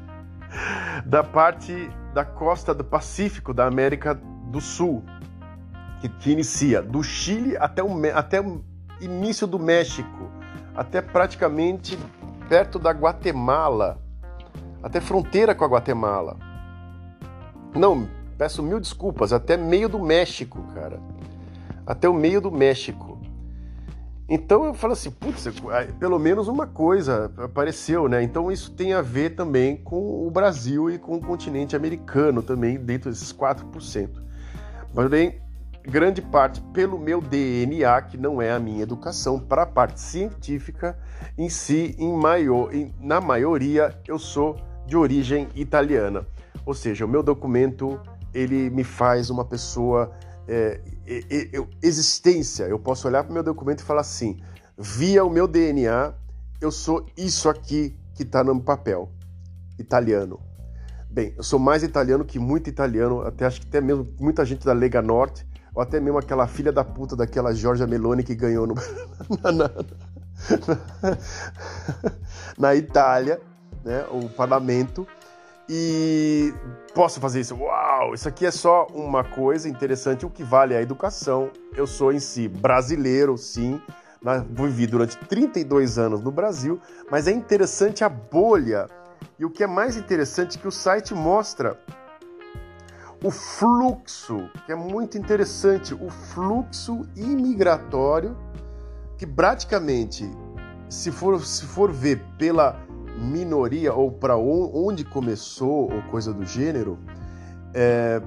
da 1.04 1.22
parte 1.22 1.90
da 2.12 2.24
costa 2.24 2.74
do 2.74 2.82
Pacífico 2.84 3.52
da 3.52 3.66
América 3.66 4.14
do 4.14 4.60
Sul, 4.60 5.04
que, 6.00 6.08
que 6.08 6.30
inicia 6.30 6.82
do 6.82 7.02
Chile 7.02 7.56
até 7.56 7.82
o, 7.82 7.88
até 8.14 8.40
o 8.40 8.64
início 9.00 9.46
do 9.46 9.58
México, 9.58 10.30
até 10.74 11.00
praticamente 11.00 11.98
perto 12.48 12.78
da 12.78 12.90
Guatemala, 12.90 14.00
até 14.82 15.00
fronteira 15.00 15.54
com 15.54 15.64
a 15.64 15.68
Guatemala. 15.68 16.36
Não, 17.74 18.08
Peço 18.38 18.62
mil 18.62 18.78
desculpas, 18.78 19.32
até 19.32 19.56
meio 19.56 19.88
do 19.88 19.98
México, 19.98 20.62
cara. 20.74 21.00
Até 21.86 22.08
o 22.08 22.12
meio 22.12 22.40
do 22.40 22.50
México. 22.50 23.18
Então 24.28 24.66
eu 24.66 24.74
falo 24.74 24.92
assim, 24.92 25.10
putz, 25.10 25.46
pelo 25.98 26.18
menos 26.18 26.48
uma 26.48 26.66
coisa 26.66 27.32
apareceu, 27.38 28.08
né? 28.08 28.22
Então 28.22 28.50
isso 28.50 28.72
tem 28.72 28.92
a 28.92 29.00
ver 29.00 29.30
também 29.36 29.76
com 29.76 30.26
o 30.26 30.30
Brasil 30.30 30.90
e 30.90 30.98
com 30.98 31.16
o 31.16 31.20
continente 31.20 31.76
americano 31.76 32.42
também, 32.42 32.76
dentro 32.76 33.08
desses 33.08 33.32
4%. 33.32 34.10
Mas 34.92 35.08
bem, 35.08 35.40
grande 35.86 36.20
parte 36.20 36.60
pelo 36.72 36.98
meu 36.98 37.20
DNA, 37.20 38.02
que 38.02 38.18
não 38.18 38.42
é 38.42 38.50
a 38.50 38.58
minha 38.58 38.82
educação, 38.82 39.38
para 39.38 39.62
a 39.62 39.66
parte 39.66 40.00
científica 40.00 40.98
em 41.38 41.48
si, 41.48 41.94
em 41.98 42.12
maior, 42.12 42.74
em, 42.74 42.94
na 43.00 43.20
maioria, 43.20 43.96
eu 44.06 44.18
sou 44.18 44.56
de 44.86 44.96
origem 44.96 45.48
italiana. 45.54 46.26
Ou 46.64 46.74
seja, 46.74 47.04
o 47.04 47.08
meu 47.08 47.22
documento 47.22 48.00
ele 48.34 48.68
me 48.70 48.84
faz 48.84 49.30
uma 49.30 49.44
pessoa 49.44 50.12
é, 50.48 50.80
existência. 51.82 52.64
Eu 52.64 52.78
posso 52.78 53.06
olhar 53.08 53.22
para 53.22 53.30
o 53.30 53.34
meu 53.34 53.42
documento 53.42 53.80
e 53.80 53.84
falar 53.84 54.00
assim: 54.00 54.40
via 54.76 55.24
o 55.24 55.30
meu 55.30 55.46
DNA, 55.46 56.12
eu 56.60 56.70
sou 56.70 57.06
isso 57.16 57.48
aqui 57.48 57.96
que 58.14 58.22
está 58.22 58.42
no 58.42 58.60
papel, 58.60 59.10
italiano. 59.78 60.40
Bem, 61.08 61.32
eu 61.36 61.42
sou 61.42 61.58
mais 61.58 61.82
italiano 61.82 62.24
que 62.24 62.38
muito 62.38 62.68
italiano, 62.68 63.22
até 63.22 63.46
acho 63.46 63.60
que 63.60 63.66
até 63.66 63.80
mesmo 63.80 64.06
muita 64.20 64.44
gente 64.44 64.66
da 64.66 64.72
Lega 64.72 65.00
Norte, 65.00 65.46
ou 65.76 65.82
até 65.82 66.00
mesmo 66.00 66.18
aquela 66.18 66.46
filha 66.46 66.72
da 66.72 66.82
puta 66.82 67.14
daquela 67.14 67.54
Giorgia 67.54 67.86
Meloni 67.86 68.22
que 68.24 68.34
ganhou 68.34 68.66
no, 68.66 68.74
na, 69.42 69.52
na, 69.52 69.70
na 72.56 72.74
Itália, 72.74 73.38
né, 73.84 74.06
o 74.10 74.26
parlamento 74.30 75.06
e 75.68 76.54
posso 76.94 77.20
fazer 77.20 77.40
isso. 77.40 77.54
Uau, 77.56 78.14
isso 78.14 78.26
aqui 78.26 78.46
é 78.46 78.50
só 78.50 78.86
uma 78.94 79.22
coisa 79.22 79.68
interessante. 79.68 80.24
O 80.24 80.30
que 80.30 80.42
vale 80.42 80.72
é 80.72 80.78
a 80.78 80.82
educação. 80.82 81.50
Eu 81.76 81.86
sou 81.86 82.10
em 82.10 82.20
si 82.20 82.48
brasileiro, 82.48 83.36
sim. 83.36 83.80
Vivi 84.50 84.86
durante 84.86 85.16
32 85.18 85.98
anos 85.98 86.20
no 86.20 86.32
Brasil, 86.32 86.80
mas 87.10 87.28
é 87.28 87.32
interessante 87.32 88.02
a 88.02 88.08
bolha. 88.08 88.86
E 89.38 89.44
o 89.44 89.50
que 89.50 89.62
é 89.62 89.66
mais 89.66 89.96
interessante 89.96 90.56
é 90.56 90.60
que 90.60 90.66
o 90.66 90.72
site 90.72 91.14
mostra 91.14 91.78
o 93.22 93.30
fluxo, 93.30 94.48
que 94.64 94.72
é 94.72 94.74
muito 94.74 95.16
interessante, 95.16 95.94
o 95.94 96.10
fluxo 96.10 97.06
imigratório, 97.16 98.36
que 99.16 99.26
praticamente, 99.26 100.28
se 100.88 101.10
for, 101.10 101.40
se 101.44 101.64
for 101.64 101.90
ver 101.90 102.22
pela 102.38 102.78
minoria 103.16 103.94
ou 103.94 104.12
para 104.12 104.36
onde 104.36 105.04
começou 105.04 105.92
ou 105.92 106.02
coisa 106.10 106.32
do 106.32 106.44
gênero, 106.44 106.98
é, 107.74 108.20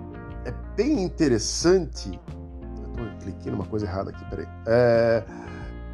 é 0.45 0.51
bem 0.75 1.03
interessante. 1.03 2.19
Eu 2.77 2.89
tô, 2.93 3.23
cliquei 3.23 3.51
numa 3.51 3.65
coisa 3.65 3.85
errada 3.85 4.09
aqui, 4.09 4.25
peraí. 4.29 4.47
É, 4.65 5.23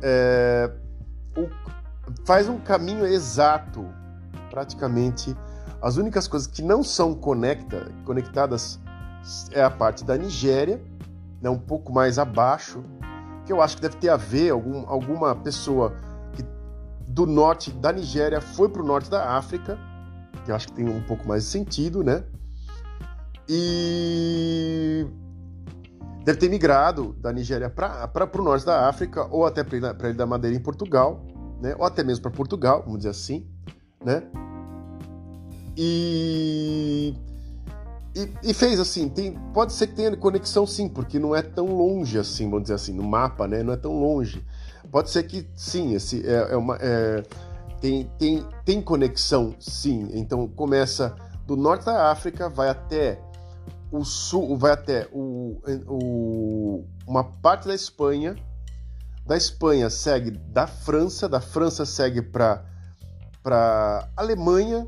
é, 0.01 0.71
o, 1.37 1.49
faz 2.25 2.47
um 2.47 2.57
caminho 2.59 3.05
exato, 3.05 3.85
praticamente. 4.49 5.35
As 5.81 5.97
únicas 5.97 6.27
coisas 6.27 6.47
que 6.47 6.61
não 6.61 6.81
são 6.81 7.13
conecta, 7.13 7.91
conectadas 8.05 8.79
é 9.51 9.63
a 9.63 9.69
parte 9.69 10.03
da 10.03 10.17
Nigéria, 10.17 10.81
né, 11.41 11.49
um 11.49 11.57
pouco 11.57 11.91
mais 11.91 12.19
abaixo, 12.19 12.83
que 13.45 13.51
eu 13.51 13.61
acho 13.61 13.75
que 13.75 13.81
deve 13.81 13.97
ter 13.97 14.09
a 14.09 14.17
ver 14.17 14.51
algum, 14.51 14.87
alguma 14.87 15.35
pessoa 15.35 15.93
do 17.07 17.25
norte 17.25 17.71
da 17.71 17.93
Nigéria 17.93 18.41
foi 18.41 18.67
para 18.67 18.81
o 18.81 18.85
norte 18.85 19.09
da 19.09 19.37
África, 19.37 19.77
que 20.43 20.51
eu 20.51 20.55
acho 20.55 20.67
que 20.67 20.73
tem 20.73 20.89
um 20.89 21.01
pouco 21.03 21.27
mais 21.27 21.43
de 21.43 21.49
sentido, 21.49 22.03
né? 22.03 22.23
E 23.47 25.07
deve 26.25 26.39
ter 26.39 26.49
migrado 26.49 27.13
da 27.13 27.31
Nigéria 27.31 27.69
para 27.69 28.29
o 28.33 28.43
norte 28.43 28.65
da 28.65 28.89
África, 28.89 29.27
ou 29.31 29.45
até 29.45 29.63
para 29.63 29.75
a 29.77 30.09
Ilha 30.09 30.13
da 30.13 30.25
Madeira 30.25 30.57
em 30.57 30.59
Portugal, 30.59 31.23
né? 31.61 31.75
ou 31.77 31.85
até 31.85 32.03
mesmo 32.03 32.23
para 32.23 32.31
Portugal, 32.31 32.81
vamos 32.83 32.97
dizer 32.99 33.09
assim, 33.09 33.47
né? 34.03 34.23
E 35.77 37.13
e, 38.15 38.49
e, 38.51 38.53
fez 38.53 38.79
assim, 38.79 39.09
tem, 39.09 39.33
pode 39.53 39.73
ser 39.73 39.87
que 39.87 39.95
tenha 39.95 40.15
conexão 40.15 40.65
sim, 40.65 40.87
porque 40.87 41.19
não 41.19 41.35
é 41.35 41.41
tão 41.41 41.65
longe 41.65 42.17
assim, 42.17 42.45
vamos 42.45 42.63
dizer 42.63 42.75
assim, 42.75 42.93
no 42.93 43.03
mapa, 43.03 43.45
né? 43.45 43.61
Não 43.61 43.73
é 43.73 43.77
tão 43.77 43.99
longe. 43.99 44.45
Pode 44.89 45.09
ser 45.09 45.23
que 45.23 45.45
sim, 45.53 45.93
esse 45.93 46.25
é, 46.25 46.53
é 46.53 46.55
uma, 46.55 46.77
é, 46.79 47.23
tem, 47.81 48.09
tem, 48.17 48.45
tem 48.63 48.81
conexão 48.81 49.53
sim. 49.59 50.09
Então 50.13 50.47
começa 50.47 51.13
do 51.45 51.57
norte 51.57 51.85
da 51.85 52.09
África, 52.09 52.49
vai 52.49 52.69
até 52.69 53.19
o 53.91 54.05
sul, 54.05 54.57
vai 54.57 54.71
até 54.71 55.07
o, 55.11 55.61
o, 55.87 56.85
uma 57.05 57.23
parte 57.23 57.67
da 57.67 57.75
Espanha, 57.75 58.35
da 59.25 59.35
Espanha 59.35 59.89
segue 59.89 60.31
da 60.31 60.67
França, 60.67 61.27
da 61.27 61.41
França 61.41 61.85
segue 61.85 62.21
para 62.21 62.63
para 63.43 64.09
Alemanha, 64.17 64.87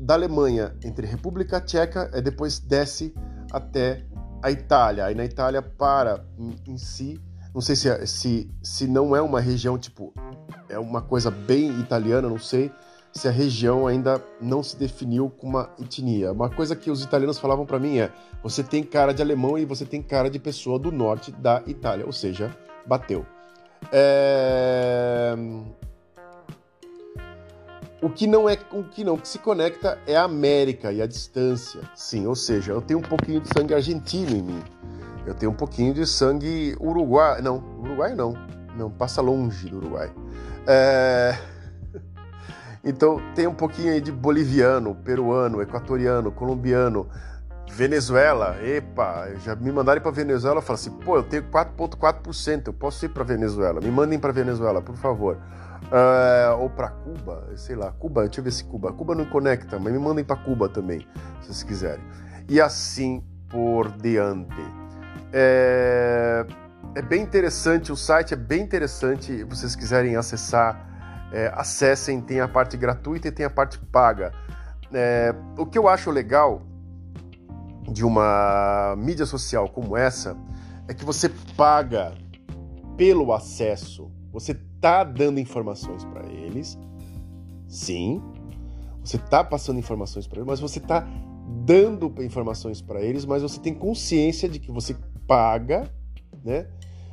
da 0.00 0.14
Alemanha 0.14 0.74
entre 0.82 1.06
República 1.06 1.60
Tcheca 1.60 2.10
e 2.14 2.22
depois 2.22 2.58
desce 2.58 3.14
até 3.52 4.06
a 4.42 4.50
Itália. 4.50 5.04
Aí 5.04 5.14
na 5.14 5.24
Itália 5.24 5.60
para 5.60 6.24
em, 6.38 6.56
em 6.66 6.78
si, 6.78 7.20
não 7.54 7.60
sei 7.60 7.76
se, 7.76 7.88
é, 7.88 8.06
se, 8.06 8.50
se 8.62 8.86
não 8.86 9.14
é 9.14 9.20
uma 9.20 9.40
região 9.40 9.78
tipo, 9.78 10.12
é 10.68 10.78
uma 10.78 11.02
coisa 11.02 11.30
bem 11.30 11.78
italiana, 11.80 12.28
não 12.28 12.38
sei 12.38 12.72
se 13.12 13.28
a 13.28 13.30
região 13.30 13.86
ainda 13.86 14.22
não 14.40 14.62
se 14.62 14.76
definiu 14.76 15.28
com 15.28 15.48
uma 15.48 15.68
etnia. 15.78 16.32
Uma 16.32 16.48
coisa 16.48 16.74
que 16.76 16.90
os 16.90 17.02
italianos 17.02 17.38
falavam 17.38 17.66
para 17.66 17.78
mim 17.78 17.98
é: 17.98 18.10
você 18.42 18.62
tem 18.62 18.82
cara 18.82 19.12
de 19.12 19.20
alemão 19.20 19.58
e 19.58 19.64
você 19.64 19.84
tem 19.84 20.00
cara 20.02 20.30
de 20.30 20.38
pessoa 20.38 20.78
do 20.78 20.90
norte 20.90 21.30
da 21.32 21.62
Itália, 21.66 22.06
ou 22.06 22.12
seja, 22.12 22.56
bateu. 22.86 23.26
É... 23.92 25.34
O 28.02 28.08
que 28.08 28.26
não 28.26 28.48
é 28.48 28.56
o 28.72 28.82
que 28.82 29.04
não 29.04 29.18
que 29.18 29.28
se 29.28 29.38
conecta 29.38 29.98
é 30.06 30.16
a 30.16 30.24
América 30.24 30.90
e 30.90 31.02
a 31.02 31.06
distância. 31.06 31.82
Sim, 31.94 32.26
ou 32.26 32.34
seja, 32.34 32.72
eu 32.72 32.80
tenho 32.80 32.98
um 32.98 33.02
pouquinho 33.02 33.40
de 33.40 33.48
sangue 33.48 33.74
argentino 33.74 34.30
em 34.30 34.42
mim. 34.42 34.62
Eu 35.26 35.34
tenho 35.34 35.52
um 35.52 35.54
pouquinho 35.54 35.92
de 35.92 36.06
sangue 36.06 36.74
uruguai. 36.80 37.42
Não, 37.42 37.62
Uruguai 37.78 38.14
não. 38.14 38.34
Não, 38.76 38.90
passa 38.90 39.20
longe 39.20 39.68
do 39.68 39.76
Uruguai. 39.78 40.10
É... 40.66 41.36
Então 42.82 43.20
tem 43.34 43.46
um 43.46 43.52
pouquinho 43.52 43.92
aí 43.92 44.00
de 44.00 44.10
boliviano, 44.10 44.94
peruano, 44.94 45.60
equatoriano, 45.60 46.32
colombiano, 46.32 47.10
Venezuela. 47.70 48.56
Epa, 48.62 49.28
já 49.44 49.54
me 49.54 49.70
mandaram 49.70 50.00
para 50.00 50.10
Venezuela. 50.10 50.58
Eu 50.58 50.62
falo 50.62 50.78
assim, 50.78 50.90
pô, 50.90 51.16
eu 51.16 51.22
tenho 51.22 51.42
4,4%, 51.42 52.68
eu 52.68 52.72
posso 52.72 53.04
ir 53.04 53.10
para 53.10 53.22
Venezuela. 53.22 53.82
Me 53.82 53.90
mandem 53.90 54.18
para 54.18 54.32
Venezuela, 54.32 54.80
por 54.80 54.96
favor. 54.96 55.36
Uh, 55.90 56.60
ou 56.60 56.70
para 56.70 56.88
Cuba, 56.88 57.50
sei 57.56 57.74
lá, 57.74 57.90
Cuba, 57.90 58.22
deixa 58.22 58.40
eu 58.40 58.44
ver 58.44 58.52
se 58.52 58.62
Cuba. 58.64 58.92
Cuba 58.92 59.14
não 59.14 59.24
conecta, 59.24 59.78
mas 59.78 59.92
me 59.92 59.98
mandem 59.98 60.24
para 60.24 60.36
Cuba 60.36 60.68
também, 60.68 61.00
se 61.40 61.46
vocês 61.46 61.62
quiserem. 61.64 62.04
E 62.48 62.60
assim 62.60 63.24
por 63.48 63.90
diante. 63.90 64.54
É, 65.32 66.46
é 66.94 67.02
bem 67.02 67.22
interessante, 67.22 67.90
o 67.90 67.96
site 67.96 68.34
é 68.34 68.36
bem 68.36 68.62
interessante, 68.62 69.38
se 69.38 69.44
vocês 69.44 69.74
quiserem 69.74 70.14
acessar, 70.14 70.88
é, 71.32 71.52
acessem, 71.54 72.20
tem 72.20 72.40
a 72.40 72.46
parte 72.46 72.76
gratuita 72.76 73.28
e 73.28 73.32
tem 73.32 73.44
a 73.44 73.50
parte 73.50 73.78
paga. 73.78 74.32
É, 74.92 75.34
o 75.58 75.66
que 75.66 75.78
eu 75.78 75.88
acho 75.88 76.10
legal 76.10 76.62
de 77.90 78.04
uma 78.04 78.94
mídia 78.96 79.26
social 79.26 79.68
como 79.68 79.96
essa 79.96 80.36
é 80.88 80.94
que 80.94 81.04
você 81.04 81.28
paga 81.56 82.12
pelo 82.96 83.32
acesso, 83.32 84.10
você 84.32 84.54
está 84.80 85.04
dando 85.04 85.38
informações 85.38 86.06
para 86.06 86.26
eles, 86.32 86.78
sim, 87.68 88.22
você 89.04 89.16
está 89.16 89.44
passando 89.44 89.78
informações 89.78 90.26
para 90.26 90.38
eles, 90.38 90.46
mas 90.48 90.58
você 90.58 90.78
está 90.78 91.06
dando 91.66 92.12
informações 92.22 92.80
para 92.80 93.02
eles, 93.02 93.26
mas 93.26 93.42
você 93.42 93.60
tem 93.60 93.74
consciência 93.74 94.48
de 94.48 94.58
que 94.58 94.72
você 94.72 94.96
paga, 95.26 95.92
né? 96.42 96.66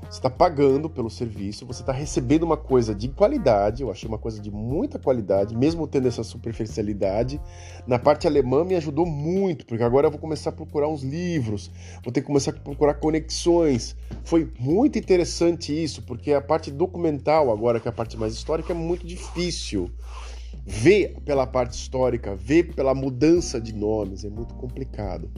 Você 0.03 0.19
está 0.19 0.29
pagando 0.29 0.89
pelo 0.89 1.09
serviço, 1.09 1.65
você 1.65 1.81
está 1.81 1.91
recebendo 1.91 2.43
uma 2.43 2.55
coisa 2.55 2.95
de 2.95 3.09
qualidade, 3.09 3.83
eu 3.83 3.91
achei 3.91 4.07
uma 4.07 4.17
coisa 4.17 4.39
de 4.39 4.49
muita 4.49 4.97
qualidade, 4.97 5.55
mesmo 5.55 5.85
tendo 5.85 6.07
essa 6.07 6.23
superficialidade. 6.23 7.41
Na 7.85 7.99
parte 7.99 8.25
alemã 8.25 8.63
me 8.63 8.75
ajudou 8.75 9.05
muito, 9.05 9.65
porque 9.65 9.83
agora 9.83 10.07
eu 10.07 10.11
vou 10.11 10.19
começar 10.19 10.51
a 10.51 10.53
procurar 10.53 10.87
uns 10.87 11.03
livros, 11.03 11.69
vou 12.03 12.13
ter 12.13 12.21
que 12.21 12.27
começar 12.27 12.51
a 12.51 12.53
procurar 12.53 12.93
conexões. 12.93 13.97
Foi 14.23 14.49
muito 14.57 14.97
interessante 14.97 15.73
isso, 15.73 16.01
porque 16.03 16.31
a 16.31 16.41
parte 16.41 16.71
documental, 16.71 17.51
agora 17.51 17.79
que 17.79 17.87
é 17.87 17.91
a 17.91 17.93
parte 17.93 18.15
mais 18.15 18.33
histórica, 18.33 18.71
é 18.71 18.75
muito 18.75 19.05
difícil. 19.05 19.91
Ver 20.65 21.17
pela 21.25 21.45
parte 21.45 21.73
histórica, 21.73 22.33
ver 22.35 22.73
pela 22.73 22.93
mudança 22.95 23.59
de 23.59 23.73
nomes, 23.73 24.23
é 24.23 24.29
muito 24.29 24.55
complicado. 24.55 25.29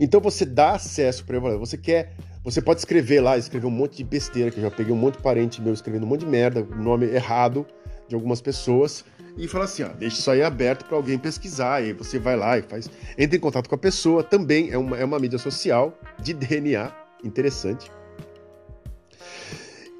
Então 0.00 0.20
você 0.20 0.46
dá 0.46 0.72
acesso 0.72 1.24
para 1.26 1.38
você 1.38 1.76
quer 1.76 2.14
você 2.42 2.62
pode 2.62 2.80
escrever 2.80 3.20
lá, 3.20 3.36
escrever 3.36 3.66
um 3.66 3.70
monte 3.70 3.98
de 3.98 4.04
besteira, 4.04 4.50
que 4.50 4.58
eu 4.58 4.62
já 4.62 4.70
peguei 4.70 4.92
um 4.92 4.96
monte 4.96 5.16
de 5.16 5.22
parente 5.22 5.60
meu 5.60 5.74
escrevendo 5.74 6.04
um 6.04 6.06
monte 6.06 6.20
de 6.20 6.26
merda, 6.26 6.62
nome 6.62 7.06
errado 7.06 7.66
de 8.08 8.14
algumas 8.14 8.40
pessoas, 8.40 9.04
e 9.36 9.46
fala 9.46 9.64
assim, 9.64 9.82
ó, 9.82 9.88
deixa 9.88 10.18
isso 10.18 10.30
aí 10.30 10.42
aberto 10.42 10.84
para 10.84 10.96
alguém 10.96 11.18
pesquisar, 11.18 11.82
e 11.82 11.86
aí 11.86 11.92
você 11.92 12.18
vai 12.18 12.36
lá 12.36 12.58
e 12.58 12.62
faz, 12.62 12.90
entra 13.16 13.36
em 13.36 13.40
contato 13.40 13.68
com 13.68 13.74
a 13.74 13.78
pessoa, 13.78 14.24
também 14.24 14.70
é 14.70 14.78
uma, 14.78 14.98
é 14.98 15.04
uma 15.04 15.18
mídia 15.18 15.38
social 15.38 15.96
de 16.20 16.32
DNA, 16.32 16.90
interessante. 17.22 17.90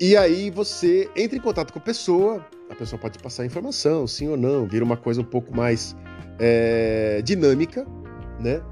E 0.00 0.16
aí 0.16 0.50
você 0.50 1.10
entra 1.14 1.36
em 1.36 1.40
contato 1.40 1.72
com 1.72 1.78
a 1.78 1.82
pessoa, 1.82 2.44
a 2.70 2.74
pessoa 2.74 2.98
pode 2.98 3.18
passar 3.18 3.44
informação, 3.44 4.06
sim 4.06 4.28
ou 4.28 4.36
não, 4.36 4.66
vira 4.66 4.84
uma 4.84 4.96
coisa 4.96 5.20
um 5.20 5.24
pouco 5.24 5.54
mais 5.54 5.94
é, 6.38 7.20
dinâmica, 7.22 7.86
né? 8.40 8.62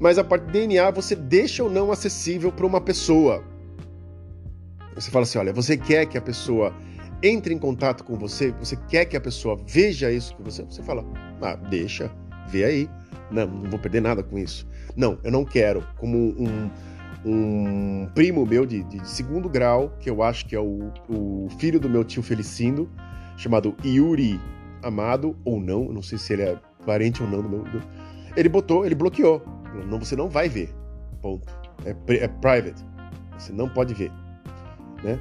Mas 0.00 0.16
a 0.16 0.24
parte 0.24 0.46
de 0.46 0.52
DNA 0.52 0.90
você 0.90 1.14
deixa 1.14 1.62
ou 1.62 1.70
não 1.70 1.92
acessível 1.92 2.50
para 2.50 2.66
uma 2.66 2.80
pessoa. 2.80 3.44
Você 4.94 5.10
fala 5.10 5.24
assim: 5.24 5.38
olha, 5.38 5.52
você 5.52 5.76
quer 5.76 6.06
que 6.06 6.16
a 6.16 6.22
pessoa 6.22 6.74
entre 7.22 7.52
em 7.52 7.58
contato 7.58 8.02
com 8.02 8.16
você, 8.16 8.50
você 8.52 8.76
quer 8.88 9.04
que 9.04 9.16
a 9.16 9.20
pessoa 9.20 9.60
veja 9.66 10.10
isso 10.10 10.34
com 10.34 10.42
você, 10.42 10.62
você 10.62 10.82
fala: 10.82 11.04
ah, 11.42 11.54
deixa, 11.54 12.10
vê 12.48 12.64
aí. 12.64 12.90
Não, 13.30 13.46
não 13.46 13.70
vou 13.70 13.78
perder 13.78 14.00
nada 14.00 14.22
com 14.22 14.36
isso. 14.38 14.66
Não, 14.96 15.18
eu 15.22 15.30
não 15.30 15.44
quero. 15.44 15.86
Como 15.98 16.16
um, 16.16 16.70
um 17.24 18.08
primo 18.12 18.44
meu 18.44 18.66
de, 18.66 18.82
de, 18.82 19.06
segundo 19.08 19.48
grau, 19.48 19.92
que 20.00 20.10
eu 20.10 20.20
acho 20.20 20.46
que 20.46 20.56
é 20.56 20.58
o, 20.58 20.90
o 21.08 21.48
filho 21.58 21.78
do 21.78 21.88
meu 21.88 22.02
tio 22.02 22.22
Felicindo, 22.22 22.90
chamado 23.36 23.76
Yuri 23.84 24.40
Amado, 24.82 25.36
ou 25.44 25.60
não, 25.60 25.84
não 25.92 26.02
sei 26.02 26.18
se 26.18 26.32
ele 26.32 26.42
é 26.42 26.58
parente 26.84 27.22
ou 27.22 27.28
não 27.28 27.40
do 27.40 27.48
meu. 27.48 27.66
Ele 28.36 28.48
botou, 28.48 28.84
ele 28.84 28.96
bloqueou 28.96 29.59
não, 29.86 29.98
você 29.98 30.16
não 30.16 30.28
vai 30.28 30.48
ver. 30.48 30.74
Ponto. 31.20 31.46
É, 31.84 31.94
é 32.14 32.28
private. 32.28 32.84
Você 33.38 33.52
não 33.52 33.68
pode 33.68 33.94
ver. 33.94 34.10
Né? 35.02 35.18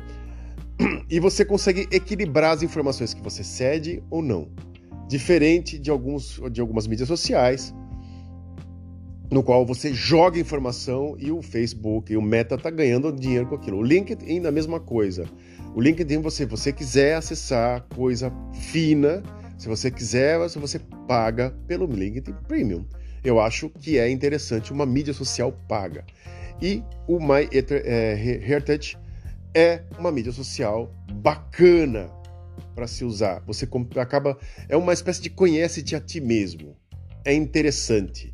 E 1.09 1.19
você 1.19 1.43
consegue 1.43 1.87
equilibrar 1.91 2.53
as 2.53 2.63
informações 2.63 3.13
que 3.13 3.21
você 3.21 3.43
cede 3.43 4.03
ou 4.09 4.21
não. 4.21 4.47
Diferente 5.07 5.77
de, 5.77 5.89
alguns, 5.89 6.39
de 6.51 6.61
algumas 6.61 6.87
mídias 6.87 7.07
sociais, 7.07 7.73
no 9.31 9.43
qual 9.43 9.65
você 9.65 9.93
joga 9.93 10.39
informação 10.39 11.15
e 11.17 11.31
o 11.31 11.41
Facebook 11.41 12.13
e 12.13 12.17
o 12.17 12.21
Meta 12.21 12.57
tá 12.57 12.69
ganhando 12.69 13.11
dinheiro 13.11 13.47
com 13.47 13.55
aquilo. 13.55 13.77
O 13.77 13.83
LinkedIn 13.83 14.45
a 14.45 14.51
mesma 14.51 14.79
coisa. 14.79 15.25
O 15.75 15.81
LinkedIn 15.81 16.21
você 16.21 16.45
você 16.45 16.71
quiser 16.71 17.15
acessar 17.15 17.85
coisa 17.95 18.31
fina, 18.53 19.21
se 19.57 19.67
você 19.67 19.91
quiser, 19.91 20.47
se 20.49 20.57
você 20.57 20.79
paga 21.07 21.51
pelo 21.67 21.85
LinkedIn 21.85 22.33
Premium 22.47 22.85
eu 23.23 23.39
acho 23.39 23.69
que 23.69 23.97
é 23.97 24.09
interessante 24.09 24.71
uma 24.71 24.85
mídia 24.85 25.13
social 25.13 25.51
paga. 25.67 26.05
E 26.61 26.83
o 27.07 27.19
My 27.19 27.47
é, 27.53 28.13
Heritage 28.13 28.97
é 29.53 29.81
uma 29.97 30.11
mídia 30.11 30.31
social 30.31 30.93
bacana 31.13 32.09
para 32.75 32.87
se 32.87 33.03
usar. 33.03 33.41
Você 33.45 33.67
acaba 33.97 34.37
é 34.67 34.75
uma 34.75 34.93
espécie 34.93 35.21
de 35.21 35.29
conhece-te 35.29 35.95
a 35.95 36.01
ti 36.01 36.19
mesmo. 36.19 36.75
É 37.25 37.33
interessante. 37.33 38.33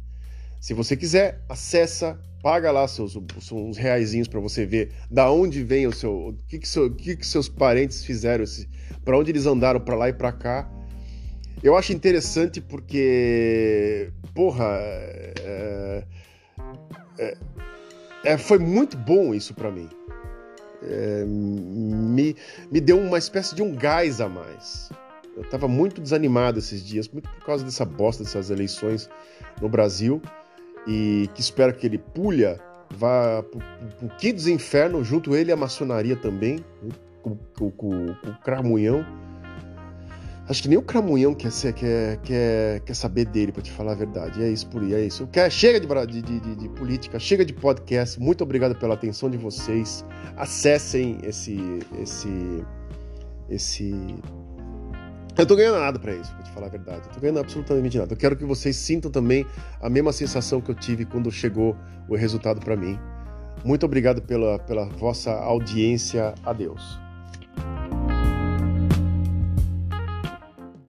Se 0.59 0.73
você 0.73 0.95
quiser, 0.95 1.43
acessa, 1.47 2.19
paga 2.41 2.71
lá 2.71 2.87
seus 2.87 3.15
uns 3.51 3.77
reaisinhos 3.77 4.27
para 4.27 4.39
você 4.39 4.65
ver 4.65 4.91
da 5.09 5.31
onde 5.31 5.63
vem 5.63 5.87
o 5.87 5.93
seu, 5.93 6.29
o 6.29 6.33
que 6.47 6.59
que, 6.59 6.67
seu, 6.67 6.93
que, 6.93 7.15
que 7.15 7.25
seus 7.25 7.49
parentes 7.49 8.03
fizeram, 8.03 8.43
para 9.03 9.17
onde 9.17 9.31
eles 9.31 9.45
andaram 9.45 9.79
para 9.79 9.95
lá 9.95 10.09
e 10.09 10.13
para 10.13 10.31
cá. 10.31 10.71
Eu 11.63 11.75
acho 11.75 11.93
interessante 11.93 12.61
porque 12.61 14.11
porra, 14.35 14.65
é, 14.77 16.03
é, 17.17 17.37
é, 18.25 18.37
foi 18.37 18.59
muito 18.59 18.97
bom 18.97 19.33
isso 19.33 19.53
para 19.53 19.71
mim. 19.71 19.89
É, 20.83 21.23
me, 21.25 22.35
me 22.69 22.81
deu 22.81 22.99
uma 22.99 23.17
espécie 23.17 23.55
de 23.55 23.63
um 23.63 23.73
gás 23.73 24.19
a 24.19 24.27
mais. 24.27 24.89
Eu 25.35 25.41
estava 25.41 25.67
muito 25.67 26.01
desanimado 26.01 26.59
esses 26.59 26.83
dias, 26.83 27.07
muito 27.07 27.29
por 27.29 27.45
causa 27.45 27.63
dessa 27.63 27.85
bosta 27.85 28.23
dessas 28.23 28.49
eleições 28.49 29.09
no 29.61 29.67
Brasil, 29.67 30.21
e 30.87 31.29
que 31.33 31.41
espero 31.41 31.73
que 31.73 31.85
ele 31.85 31.97
pulha, 31.97 32.59
vá 32.91 33.43
pro, 33.43 33.59
quinto 34.17 34.35
dos 34.35 34.47
infernos, 34.47 35.07
junto 35.07 35.35
ele 35.35 35.51
a 35.51 35.55
maçonaria 35.55 36.15
também, 36.15 36.63
com, 37.21 37.35
com, 37.53 37.71
com, 37.71 38.13
com 38.15 38.29
o 38.29 38.37
cramunhão 38.43 39.05
Acho 40.47 40.61
que 40.61 40.69
nem 40.69 40.77
o 40.77 40.81
Cramunhão 40.81 41.33
quer, 41.33 41.51
ser, 41.51 41.73
quer, 41.73 42.17
quer, 42.17 42.79
quer 42.81 42.93
saber 42.93 43.25
dele, 43.25 43.51
para 43.51 43.63
te 43.63 43.71
falar 43.71 43.93
a 43.93 43.95
verdade. 43.95 44.43
É 44.43 44.49
isso 44.49 44.67
por 44.67 44.81
aí, 44.81 44.93
é 44.93 45.05
isso. 45.05 45.27
Chega 45.49 45.79
de, 45.79 46.21
de, 46.21 46.39
de, 46.39 46.55
de, 46.55 46.69
política, 46.69 47.17
chega 47.17 47.43
de 47.43 47.51
podcast. 47.51 48.19
Muito 48.19 48.43
obrigado 48.43 48.75
pela 48.75 48.93
atenção 48.93 49.27
de 49.27 49.37
vocês. 49.37 50.05
Acessem 50.37 51.17
esse. 51.23 51.79
esse. 51.99 52.63
esse. 53.49 54.15
Eu 55.35 55.47
tô 55.47 55.55
ganhando 55.55 55.79
nada 55.79 55.97
para 55.97 56.13
isso, 56.13 56.31
pra 56.35 56.43
te 56.43 56.51
falar 56.51 56.67
a 56.67 56.69
verdade. 56.69 57.07
Eu 57.07 57.13
tô 57.13 57.19
ganhando 57.19 57.39
absolutamente 57.39 57.97
nada. 57.97 58.13
Eu 58.13 58.17
quero 58.17 58.37
que 58.37 58.45
vocês 58.45 58.75
sintam 58.75 59.09
também 59.09 59.47
a 59.81 59.89
mesma 59.89 60.13
sensação 60.13 60.61
que 60.61 60.69
eu 60.69 60.75
tive 60.75 61.05
quando 61.05 61.31
chegou 61.31 61.75
o 62.07 62.15
resultado 62.15 62.59
para 62.59 62.75
mim. 62.75 62.99
Muito 63.63 63.83
obrigado 63.83 64.21
pela, 64.21 64.59
pela 64.59 64.85
vossa 64.85 65.31
audiência. 65.31 66.35
Adeus. 66.45 67.04